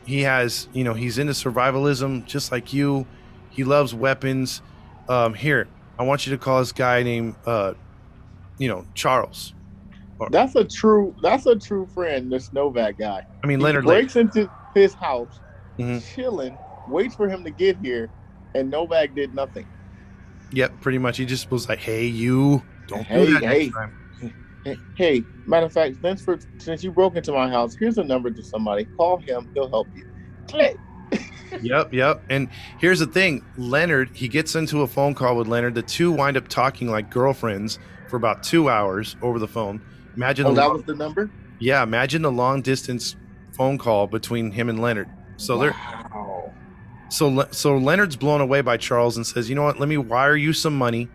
[0.05, 3.07] He has, you know, he's into survivalism just like you.
[3.49, 4.61] He loves weapons.
[5.09, 5.69] Um, here,
[6.01, 7.75] I want you to call this guy named, uh,
[8.59, 9.55] you know, Charles.
[10.31, 11.15] That's a true.
[11.23, 12.31] That's a true friend.
[12.31, 13.23] This Novak guy.
[13.45, 13.99] I mean, He Leonard Lake.
[14.01, 15.39] breaks into his house,
[15.79, 16.05] Mhm.
[16.13, 18.11] chilling, waits for him to get here,
[18.57, 19.67] and Novak did nothing.
[20.51, 21.19] Yep, pretty much.
[21.19, 23.71] He just was like, Hey, you, don't Hey, do that hey.
[24.97, 28.31] Hey, matter of fact, since for since you broke into my house, here's a number
[28.31, 28.85] to somebody.
[28.85, 29.51] Call him.
[29.55, 30.09] He'll help you.
[30.49, 30.77] Click.
[31.63, 32.23] Yep, yep.
[32.29, 35.75] And here's the thing Leonard, he gets into a phone call with Leonard.
[35.75, 37.79] The two wind up talking like girlfriends
[38.09, 39.81] for about two hours over the phone.
[40.15, 41.31] Imagine Oh, the that long- was the number.
[41.59, 43.17] Yeah, imagine the long distance
[43.57, 45.09] phone call between him and Leonard.
[45.39, 45.75] So they're
[47.09, 49.81] so so Leonard's blown away by Charles and says, "You know what?
[49.81, 51.09] Let me wire you some money,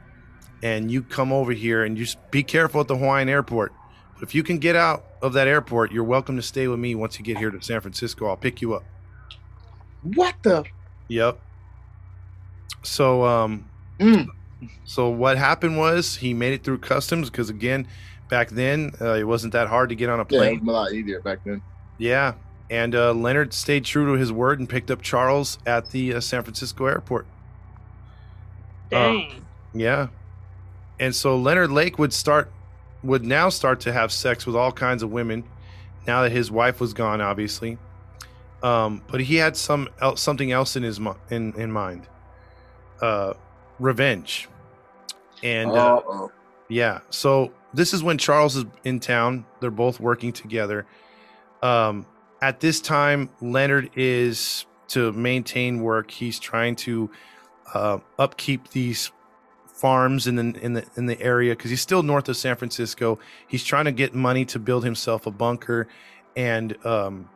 [0.64, 3.72] and you come over here and just be careful at the Hawaiian airport.
[4.16, 6.96] But if you can get out of that airport, you're welcome to stay with me
[6.96, 8.26] once you get here to San Francisco.
[8.28, 8.84] I'll pick you up."
[10.02, 10.64] What the?
[11.10, 11.40] Yep.
[12.82, 14.28] So um, Mm.
[14.86, 17.88] so what happened was he made it through customs because again,
[18.30, 20.56] back then uh, it wasn't that hard to get on a Yeah, plane.
[20.58, 21.62] it was a lot easier back then.
[21.98, 22.34] Yeah.
[22.70, 26.20] And uh, Leonard stayed true to his word and picked up Charles at the uh,
[26.22, 27.28] San Francisco airport.
[28.90, 29.46] Dang.
[29.74, 30.08] Yeah.
[31.04, 32.50] And so Leonard Lake would start,
[33.04, 35.44] would now start to have sex with all kinds of women
[36.08, 37.78] now that his wife was gone, obviously.
[38.64, 42.08] Um, but he had some el- something else in his mi- in, in mind
[43.02, 43.34] uh,
[43.80, 44.48] revenge.
[45.44, 46.30] And uh,
[46.70, 47.02] yeah.
[47.10, 49.46] So this is when Charles is in town.
[49.60, 50.86] They're both working together.
[51.62, 52.06] Um,
[52.42, 56.12] at this time, Leonard is to maintain work.
[56.12, 57.10] He's trying to
[57.74, 59.12] uh, upkeep these
[59.84, 63.20] farms in the in the in the area because he's still north of San Francisco.
[63.50, 65.90] He's trying to get money to build himself a bunker
[66.38, 67.30] and um,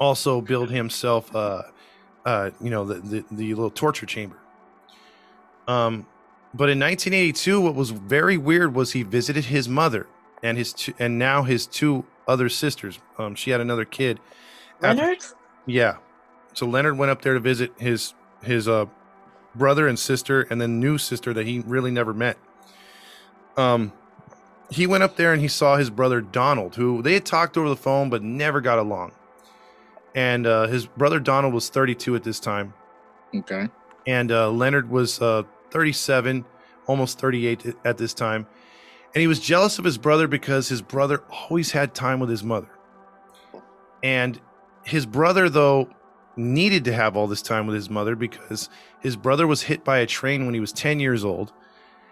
[0.00, 1.64] also build himself, uh,
[2.24, 4.38] uh, you know, the, the the little torture chamber.
[5.66, 6.06] Um,
[6.54, 10.06] but in 1982, what was very weird was he visited his mother
[10.42, 12.98] and his two, and now his two other sisters.
[13.18, 14.20] Um, she had another kid.
[14.82, 15.24] After- Leonard?
[15.66, 15.96] yeah.
[16.54, 18.86] So Leonard went up there to visit his his uh
[19.58, 22.38] brother and sister and then new sister that he really never met.
[23.56, 23.92] Um
[24.70, 27.68] he went up there and he saw his brother Donald, who they had talked over
[27.68, 29.12] the phone but never got along.
[30.14, 32.74] And uh, his brother Donald was 32 at this time,
[33.34, 33.68] Okay.
[34.06, 36.44] and uh, Leonard was uh, 37,
[36.86, 38.46] almost 38 at this time.
[39.14, 42.42] And he was jealous of his brother because his brother always had time with his
[42.42, 42.68] mother.
[44.02, 44.40] And
[44.84, 45.88] his brother, though,
[46.38, 48.70] needed to have all this time with his mother because
[49.00, 51.52] his brother was hit by a train when he was 10 years old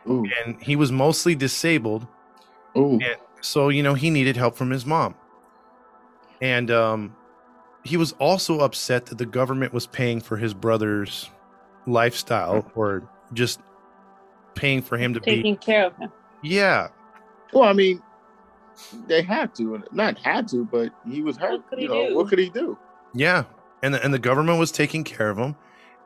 [0.09, 0.27] Ooh.
[0.45, 2.07] and he was mostly disabled.
[2.77, 2.93] Ooh.
[2.93, 5.15] And so, you know, he needed help from his mom.
[6.43, 7.17] And um,
[7.85, 11.31] he was also upset that the government was paying for his brother's
[11.87, 13.61] lifestyle or just
[14.55, 16.13] paying for him to be Taking care of him.
[16.43, 16.89] yeah
[17.53, 18.03] Well, I mean,
[19.07, 21.53] they had to, not had to, but he was hurt.
[21.53, 22.17] What could you know, do?
[22.17, 22.77] what could he do?
[23.15, 23.45] Yeah,
[23.83, 25.55] and the, and the government was taking care of him,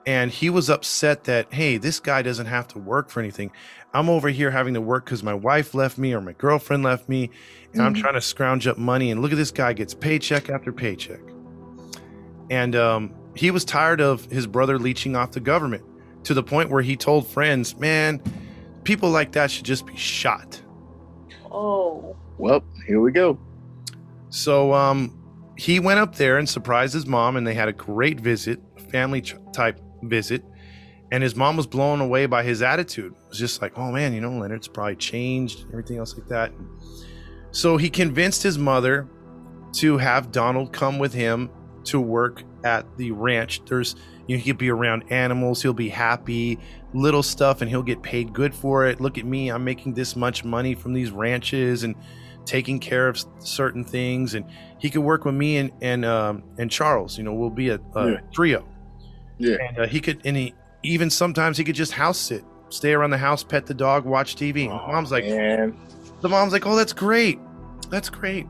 [0.06, 3.50] and he was upset that hey, this guy doesn't have to work for anything.
[3.92, 7.08] I'm over here having to work because my wife left me or my girlfriend left
[7.08, 7.30] me,
[7.72, 8.00] and I'm Mhm.
[8.00, 9.10] trying to scrounge up money.
[9.10, 11.20] And look at this guy gets paycheck after paycheck,
[12.50, 15.84] and um, he was tired of his brother leeching off the government
[16.24, 18.20] to the point where he told friends, "Man,
[18.84, 20.60] people like that should just be shot."
[21.50, 22.16] Oh.
[22.38, 23.38] Well, here we go.
[24.30, 25.12] So um,
[25.60, 28.58] he went up there and surprised his mom, and they had a great visit,
[28.90, 29.20] family
[29.52, 30.42] type visit.
[31.12, 33.12] And his mom was blown away by his attitude.
[33.12, 36.50] It was just like, oh man, you know, Leonard's probably changed, everything else like that.
[37.50, 39.06] So he convinced his mother
[39.74, 41.50] to have Donald come with him
[41.84, 43.62] to work at the ranch.
[43.66, 43.96] There's,
[44.28, 46.58] you know, he'll be around animals, he'll be happy,
[46.94, 48.98] little stuff, and he'll get paid good for it.
[48.98, 51.96] Look at me, I'm making this much money from these ranches and
[52.50, 54.44] taking care of certain things, and
[54.78, 57.16] he could work with me and and um, and Charles.
[57.16, 58.20] You know, we'll be a, a Yeah.
[58.32, 58.64] trio.
[59.38, 59.56] Yeah.
[59.68, 63.10] and uh, he could, and he even sometimes he could just house sit, stay around
[63.10, 64.64] the house, pet the dog, watch TV.
[64.64, 65.74] And Oh, mom's like, man.
[66.20, 67.38] the mom's like, oh, that's great,
[67.88, 68.46] that's great.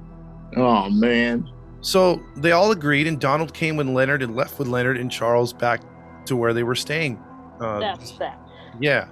[0.57, 1.49] oh man,
[1.83, 5.53] So they all agreed, and Donald came with Leonard and left with Leonard and Charles
[5.53, 5.81] back
[6.27, 7.19] to where they were staying.
[7.61, 8.39] Uh, That's that.
[8.81, 9.07] yeah.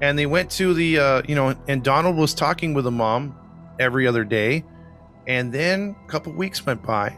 [0.00, 3.34] And they went to the, uh, you know, and Donald was talking with the mom
[3.78, 4.64] every other day.
[5.26, 7.16] And then a couple weeks went by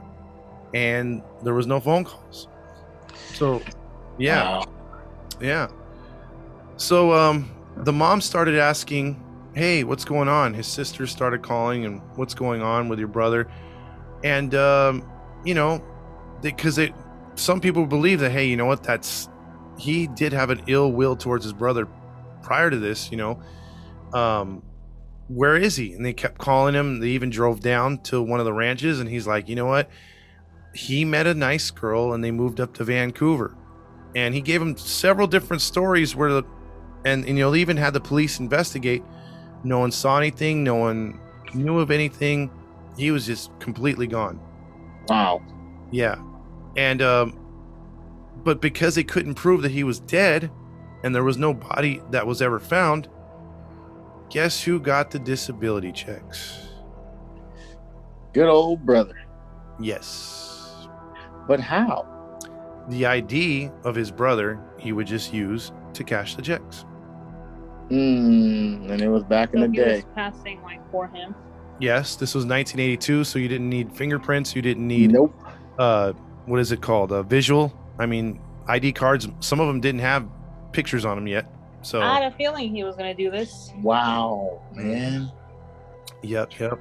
[0.75, 2.49] and there was no phone calls.
[3.33, 3.63] So,
[4.19, 4.69] yeah, Wow.
[5.41, 5.69] yeah.
[6.77, 9.23] So, um, the mom started asking,
[9.55, 10.55] Hey, what's going on?
[10.55, 13.51] His sister started calling and what's going on with your brother?
[14.23, 15.09] And, um,
[15.45, 15.83] you know,
[16.43, 16.93] because it,
[17.35, 19.29] some people believe that, hey, you know what, that's,
[19.79, 21.89] he did have an ill will towards his brother
[22.43, 23.41] prior to this, you know.
[24.13, 24.63] Um,
[25.29, 25.93] where is he?
[25.93, 27.01] And they kept calling him.
[27.01, 29.89] They even drove down to one of the ranches, and he's like, you know what?
[30.74, 33.55] He met a nice girl, and they moved up to Vancouver.
[34.14, 36.43] And he gave him several different stories where, the,
[37.05, 39.03] and, and you know, even had the police investigate.
[39.64, 40.64] No one saw anything.
[40.64, 41.20] No one
[41.55, 42.51] knew of anything.
[42.97, 44.41] He was just completely gone.
[45.09, 45.43] Wow.
[45.91, 46.20] Yeah.
[46.76, 47.39] And um
[48.45, 50.51] but because they couldn't prove that he was dead
[51.03, 53.09] and there was no body that was ever found,
[54.31, 56.68] guess who got the disability checks?
[58.33, 59.14] Good old brother.
[59.81, 60.87] Yes.
[61.47, 62.07] But how?
[62.89, 66.85] The ID of his brother he would just use to cash the checks.
[67.89, 68.87] Hmm.
[68.91, 69.95] And it was back in So the he day.
[69.97, 71.35] was passing like for him.
[71.81, 75.35] Yes, this was 1982, so you didn't need fingerprints, you didn't need Nope.
[75.79, 76.12] uh
[76.47, 77.12] what is it called?
[77.12, 77.72] A visual.
[77.99, 80.26] I mean, ID cards, some of them didn't have
[80.72, 81.51] pictures on them yet.
[81.83, 83.72] So I had a feeling he was gonna do this.
[83.83, 85.31] Wow, man.
[86.22, 86.79] yep, yep.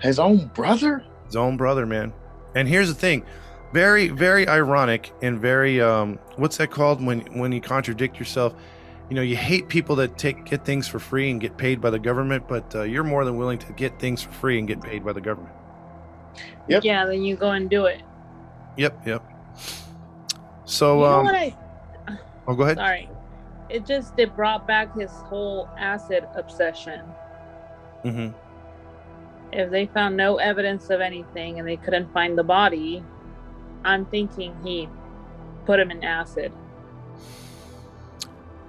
[0.00, 1.04] His own brother?
[1.26, 2.12] his own brother man
[2.56, 3.24] and here's the thing
[3.72, 8.52] very very ironic and very um what's that called when when you contradict yourself
[9.08, 11.88] you know you hate people that take get things for free and get paid by
[11.88, 14.80] the government but uh, you're more than willing to get things for free and get
[14.82, 15.54] paid by the government
[16.66, 16.82] Yep.
[16.82, 18.02] Yeah, then you go and do it.
[18.76, 19.22] yep yep
[20.64, 21.54] so you know um what I
[22.48, 23.08] oh go ahead sorry.
[23.70, 27.00] It just it brought back his whole acid obsession.
[28.02, 28.28] hmm
[29.52, 33.04] If they found no evidence of anything and they couldn't find the body,
[33.84, 34.88] I'm thinking he
[35.66, 36.52] put him in acid.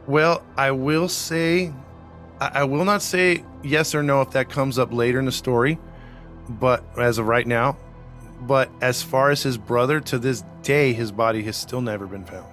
[0.07, 1.71] well i will say
[2.39, 5.31] I, I will not say yes or no if that comes up later in the
[5.31, 5.77] story
[6.49, 7.77] but as of right now
[8.41, 12.25] but as far as his brother to this day his body has still never been
[12.25, 12.47] found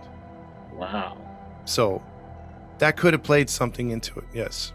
[0.74, 1.16] Wow.
[1.64, 2.02] So
[2.78, 4.24] that could have played something into it.
[4.32, 4.72] Yes.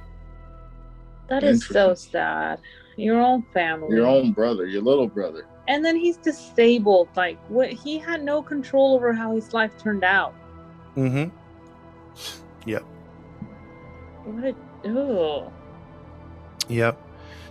[1.28, 2.60] That is so sad.
[2.96, 3.96] Your own family.
[3.96, 5.48] Your own brother, your little brother.
[5.68, 7.10] And then he's disabled.
[7.16, 10.34] Like what he had no control over how his life turned out.
[10.96, 11.36] Mm-hmm.
[12.70, 12.84] Yep.
[14.26, 15.52] What a oh.
[16.68, 17.00] Yep.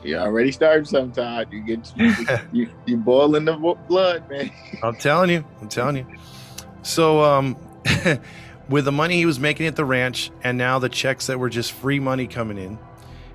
[0.04, 1.46] You already started sometime.
[1.50, 2.14] You get you,
[2.52, 3.56] you, you boiling the
[3.88, 4.50] blood, man.
[4.82, 5.44] I'm telling you.
[5.60, 6.06] I'm telling you.
[6.82, 7.56] So, um,
[8.68, 11.50] with the money he was making at the ranch, and now the checks that were
[11.50, 12.78] just free money coming in,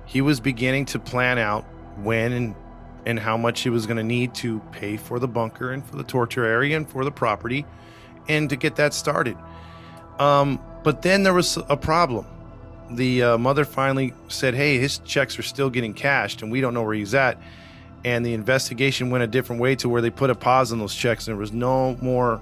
[0.06, 1.64] he was beginning to plan out
[2.02, 2.54] when and
[3.06, 5.96] and how much he was going to need to pay for the bunker and for
[5.96, 7.64] the torture area and for the property,
[8.28, 9.36] and to get that started.
[10.18, 12.26] Um, but then there was a problem.
[12.90, 16.74] The uh, mother finally said, "Hey, his checks are still getting cashed, and we don't
[16.74, 17.38] know where he's at."
[18.04, 20.94] and the investigation went a different way to where they put a pause on those
[20.94, 22.40] checks, and there was no more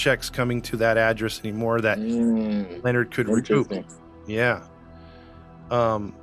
[0.00, 3.70] checks coming to that address anymore that Mm, Leonard could recoup.
[4.26, 4.62] Yeah.
[5.70, 6.14] Um,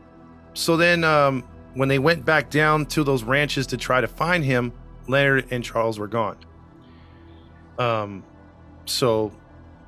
[0.53, 1.43] so then, um,
[1.75, 4.73] when they went back down to those ranches to try to find him,
[5.07, 6.38] Leonard and Charles were gone.
[7.78, 8.23] Um,
[8.86, 9.32] so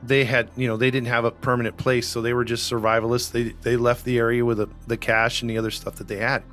[0.03, 3.31] they had, you know, they didn't have a permanent place, so they were just survivalists.
[3.31, 6.17] They they left the area with the, the cash and the other stuff that they
[6.17, 6.43] had.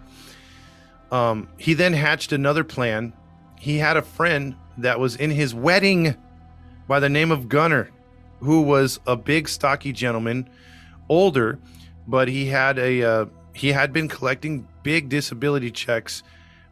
[1.13, 3.13] Um, he then hatched another plan.
[3.61, 6.17] He had a friend that was in his wedding
[6.89, 7.91] by the name of Gunnar,
[8.41, 10.49] who was a big, stocky gentleman,
[11.09, 11.59] older,
[12.07, 16.23] but he had a uh, he had been collecting big disability checks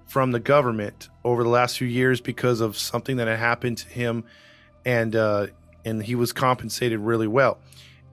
[0.06, 3.88] from the government over the last few years because of something that had happened to
[3.88, 4.24] him,
[4.84, 5.46] and uh,
[5.84, 7.58] and he was compensated really well.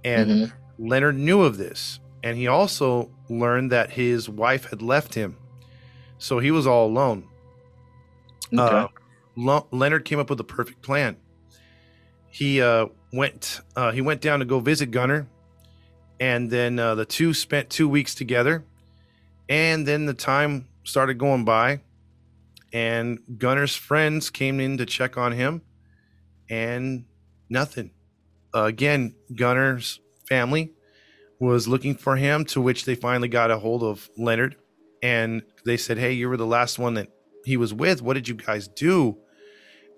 [0.03, 0.51] And Mhm.
[0.79, 5.37] Leonard knew of this, and he also learned that his wife had left him,
[6.17, 7.25] so he was all alone.
[8.53, 8.61] Okay.
[8.61, 8.87] Uh,
[9.37, 11.15] Lo- Leonard came up with a perfect plan.
[12.31, 15.27] He uh, went uh, he went down to go visit Gunnar,
[16.19, 18.63] and then uh, the two spent two weeks together,
[19.49, 21.81] and then the time started going by,
[22.71, 25.61] and Gunnar's friends came in to check on him,
[26.49, 27.03] and
[27.49, 27.91] nothing.
[28.53, 30.71] Again, Gunnar's family
[31.39, 34.55] was looking for him, to which they finally got a hold of Leonard,
[35.03, 37.09] and they said, "Hey, you were the last one that
[37.43, 38.01] he was with.
[38.01, 39.17] What did you guys do?"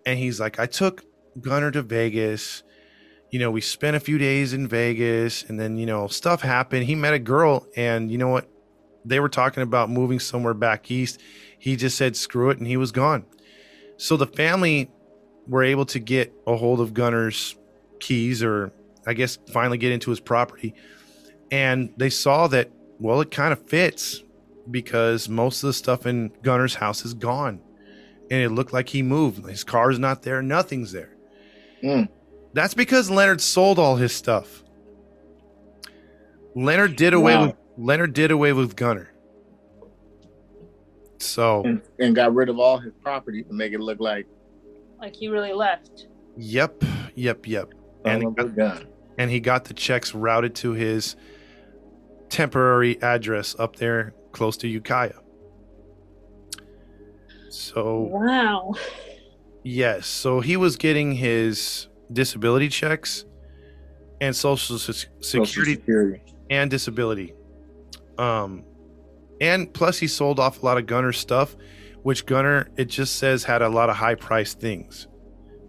[0.03, 1.05] And he's like, "I took
[1.41, 2.63] Gunnar to Vegas."
[3.33, 6.83] you know, we spent a few days in Vegas and then, you know, stuff happened.
[6.83, 8.47] He met a girl and you know what?
[9.05, 11.19] They were talking about moving somewhere back east.
[11.57, 13.25] He just said screw it and he was gone.
[13.97, 14.91] So the family
[15.47, 17.55] were able to get a hold of Gunnar's
[17.99, 18.71] keys or
[19.07, 20.75] I guess finally get into his property.
[21.49, 22.69] And they saw that,
[22.99, 24.21] well, it kind of fits
[24.69, 27.61] because most of the stuff in Gunnar's house is gone.
[28.29, 29.43] And it looked like he moved.
[29.49, 31.12] His car's not there, nothing's there.
[31.83, 32.07] Mm.
[32.53, 34.63] That's because Leonard sold all his stuff.
[36.55, 37.45] Leonard did away Wow.
[37.47, 39.09] with Leonard did away with Gunnar.
[41.17, 44.27] So, and, and got rid of all his property to make it look like
[44.99, 46.07] Like he really left.
[46.37, 46.83] yep,
[47.15, 47.73] yep, yep.
[48.05, 48.85] And of a gun.
[49.17, 51.15] and he got the checks routed to his
[52.29, 55.13] temporary address up there close to Ukiah.
[57.49, 58.73] So, Wow.
[59.63, 63.25] Yes, so he was getting his disability checks
[64.19, 66.21] and social se- Social security security.
[66.49, 67.33] and disability.
[68.17, 68.63] Um,
[69.41, 71.55] and plus he sold off a lot of Gunnar stuff,
[72.03, 75.07] which Gunnar it just says had a lot of high priced things.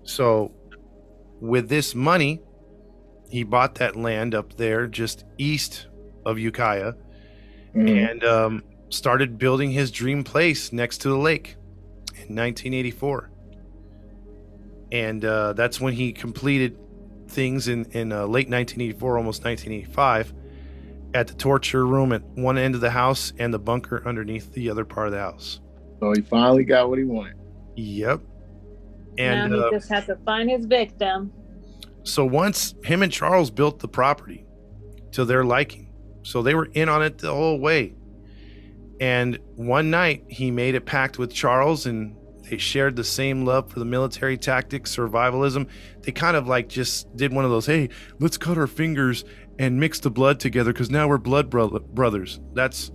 [0.03, 0.53] So
[1.41, 2.41] with this money,
[3.31, 5.87] he bought that land up there just east
[6.27, 6.93] of Ukiah
[7.75, 8.11] Mhm.
[8.11, 11.57] and um, started building his dream place next to the lake
[12.15, 13.31] in 1984.
[14.95, 16.79] And uh, that's when he completed
[17.27, 20.33] things in, in uh, late 1984, almost 1985,
[21.15, 24.71] at the torture room at one end of the house and the bunker underneath the
[24.71, 25.61] other part of the house.
[25.99, 27.35] So he finally got what he wanted.
[27.75, 28.21] Yep.
[29.19, 31.33] And now uh, he just has to find his victim.
[32.05, 34.47] so once him and Charles built the property
[35.11, 35.93] to their liking,
[36.23, 37.95] so they were in on it the whole way.
[39.01, 42.17] And one night he made a pact with Charles and
[42.49, 45.67] they shared the same love for the military tactics, survivalism.
[46.03, 47.89] They kind of like just did one of those, hey,
[48.21, 49.25] let's cut our fingers
[49.59, 52.41] and mix the blood together because now we're blood bro- brothers.
[52.53, 52.91] That's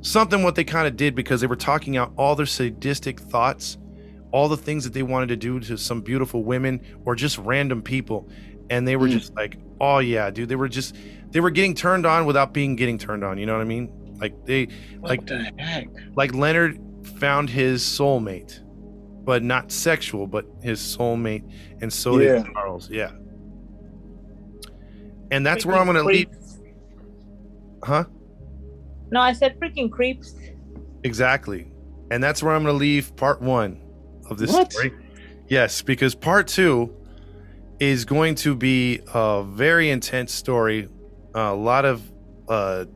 [0.00, 3.78] something what they kind of did because they were talking out all their sadistic thoughts,
[4.32, 7.82] all the things that they wanted to do to some beautiful women or just random
[7.82, 8.28] people.
[8.70, 9.12] And they were Mm.
[9.12, 10.48] just like, oh yeah, dude.
[10.48, 10.94] They were just,
[11.30, 13.38] they were getting turned on without being getting turned on.
[13.38, 13.90] You know what I mean?
[14.20, 14.68] Like they,
[15.00, 15.88] Like- the heck?
[16.16, 16.78] like Leonard
[17.18, 18.60] found his soulmate,
[19.28, 21.44] but not sexual, but his soulmate,
[21.82, 22.36] and so Yeah.
[22.42, 22.88] did Charles.
[22.88, 23.10] Yeah.
[25.30, 26.58] And that's where I'm gonna leave, creeps.
[27.84, 28.04] huh?
[29.10, 30.34] No, I said freaking creeps.
[31.04, 31.70] Exactly.
[32.10, 33.76] And that's where I'm gonna leave part one
[34.30, 34.72] of this What?
[34.72, 34.94] story.
[35.48, 36.90] Yes, because part two
[37.80, 40.88] is going to be a very intense story,
[41.34, 42.00] a lot of
[42.48, 42.86] uh,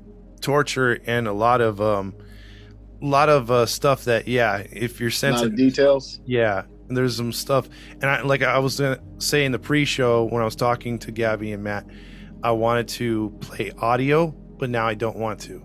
[0.41, 2.15] torture, and a lot of um,
[3.03, 6.21] lot of uh, stuff that yeah, if you're sensitive details.
[6.25, 10.43] Yeah, there's some stuff, and I like I was gonna say in the pre-show when
[10.43, 11.87] I was talking to Gabby and Matt,
[12.43, 14.29] I wanted to play audio,
[14.59, 15.65] but now I don't want to.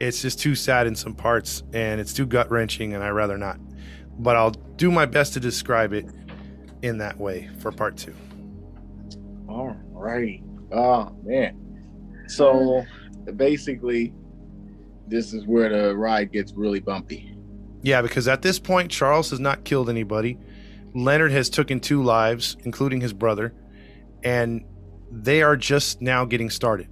[0.00, 3.38] It's just too sad in some parts, and it's too gut wrenching, and I rather
[3.38, 3.58] not.
[4.18, 6.06] But I'll do my best to describe it
[6.82, 8.14] in that way for part two.
[9.48, 10.42] All right.
[10.72, 11.58] Oh man.
[12.28, 12.84] So
[13.36, 14.12] basically,
[15.08, 17.36] this is where the ride gets really bumpy.
[17.82, 20.38] Yeah, because at this point, Charles has not killed anybody.
[20.94, 23.54] Leonard has taken two lives, including his brother,
[24.22, 24.64] and
[25.10, 26.88] they are just now getting started.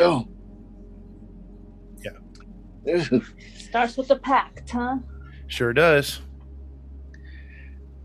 [0.00, 0.28] Oh.
[2.04, 3.04] Yeah.
[3.56, 4.98] Starts with the pact, huh?
[5.46, 6.20] Sure does.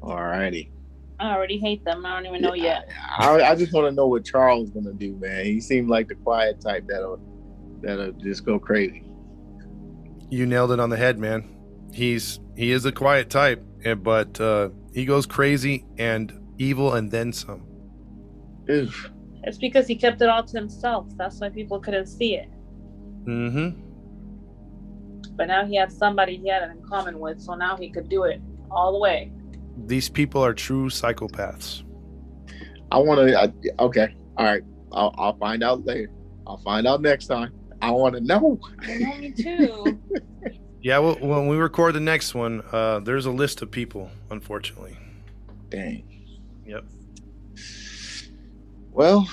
[0.02, 0.72] All righty.
[1.20, 2.06] I already hate them.
[2.06, 2.90] I don't even know yet.
[3.18, 5.46] I, I just want to know what Charles gonna do, man.
[5.46, 7.20] He seemed like the quiet type that'll
[7.82, 9.04] that'll just go crazy.
[10.34, 11.48] You nailed it on the head, man.
[11.94, 17.12] He's he is a quiet type, eh, but uh, he goes crazy and evil and
[17.12, 17.68] then some.
[18.68, 19.12] Oof.
[19.44, 21.06] It's because he kept it all to himself.
[21.18, 22.50] That's why people couldn't see it.
[23.26, 23.80] Mm-hmm.
[25.36, 28.10] But now he had somebody he had it in common with, so now he could
[28.10, 29.32] do it all the way.
[29.86, 31.84] These people are true psychopaths.
[32.92, 33.54] I want to.
[33.80, 34.16] Okay.
[34.38, 34.64] All right.
[34.92, 36.10] I'll, I'll find out later.
[36.48, 37.54] I'll find out next time.
[37.84, 38.60] I want to know.
[38.88, 40.00] You know me too.
[40.84, 44.98] Yeah, well, when we record the next one, uh, there's a list of people, unfortunately.
[45.70, 46.04] Dang.
[46.66, 46.84] Yep.
[48.92, 49.26] Well,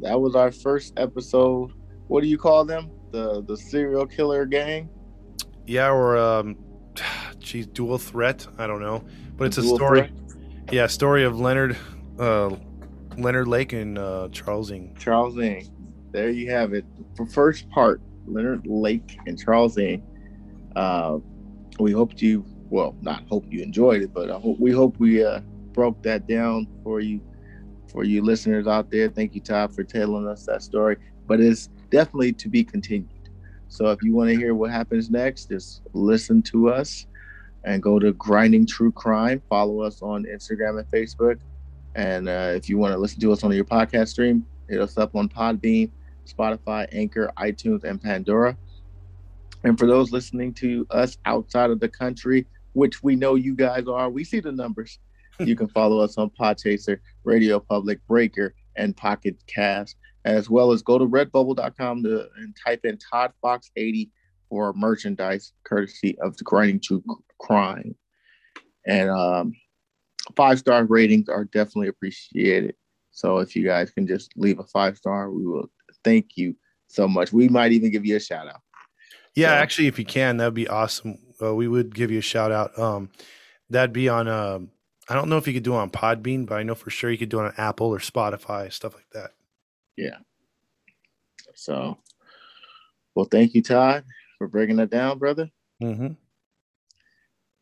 [0.00, 1.72] that was our first episode.
[2.06, 2.88] What do you call them?
[3.10, 4.88] The the serial killer gang.
[5.66, 6.56] Yeah, or um,
[7.40, 8.46] geez, dual threat.
[8.56, 9.04] I don't know,
[9.36, 10.02] but it's a story.
[10.02, 10.12] threat?
[10.70, 11.76] Yeah, story of Leonard,
[12.16, 12.54] uh,
[13.18, 14.96] Leonard Lake and uh, Charles Ng.
[15.00, 15.68] Charles Ng.
[16.12, 16.84] There you have it.
[17.16, 20.02] For first part, Leonard Lake and Charles Ng.
[20.76, 21.18] Uh,
[21.78, 25.24] we hope you, well, not hope you enjoyed it, but I hope we hope we
[25.24, 25.40] uh,
[25.72, 27.20] broke that down for you,
[27.90, 29.08] for you listeners out there.
[29.08, 30.96] Thank you, Todd, for telling us that story.
[31.26, 33.30] But it's definitely to be continued.
[33.68, 37.06] So if you want to hear what happens next, just listen to us
[37.64, 39.40] and go to Grinding True Crime.
[39.48, 41.38] Follow us on Instagram and Facebook.
[41.94, 44.96] And uh, if you want to listen to us on your podcast stream, hit us
[44.96, 45.90] up on Podbean,
[46.26, 48.56] Spotify, Anchor, iTunes, and Pandora.
[49.64, 53.86] And for those listening to us outside of the country, which we know you guys
[53.86, 54.98] are, we see the numbers.
[55.38, 60.82] you can follow us on Podchaser, Radio Public, Breaker, and Pocket Cast, as well as
[60.82, 64.10] go to redbubble.com to, and type in Todd Fox 80
[64.48, 67.02] for merchandise courtesy of the Grinding True
[67.38, 67.94] Crime.
[68.86, 69.52] And um,
[70.36, 72.74] five star ratings are definitely appreciated.
[73.12, 75.70] So if you guys can just leave a five star, we will
[76.04, 76.56] thank you
[76.88, 77.32] so much.
[77.32, 78.60] We might even give you a shout out.
[79.34, 81.18] Yeah, So- actually, if you can, that'd be awesome.
[81.40, 82.78] Uh, we would give you a shout out.
[82.78, 83.10] Um,
[83.70, 84.28] that'd be on.
[84.28, 84.60] Uh,
[85.08, 87.10] I don't know if you could do it on Podbean, but I know for sure
[87.10, 89.32] you could do it on Apple or Spotify, stuff like that.
[89.96, 90.18] Yeah.
[91.54, 91.98] So,
[93.14, 94.04] well, thank you, Todd,
[94.38, 95.50] for breaking that down, brother.
[95.82, 96.12] Mm-hmm.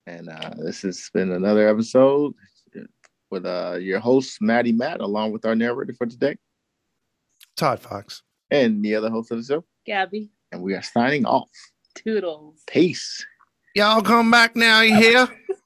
[0.07, 2.35] And uh, this has been another episode
[3.31, 6.37] with uh, your host, Maddie Matt, along with our narrator for today
[7.57, 8.23] Todd Fox.
[8.51, 9.65] And the other host of the show.
[9.87, 11.49] Gabby, And we are signing off.
[11.95, 12.63] toodles.
[12.67, 13.25] Peace.
[13.75, 14.81] Y'all come back now.
[14.81, 15.29] You hear?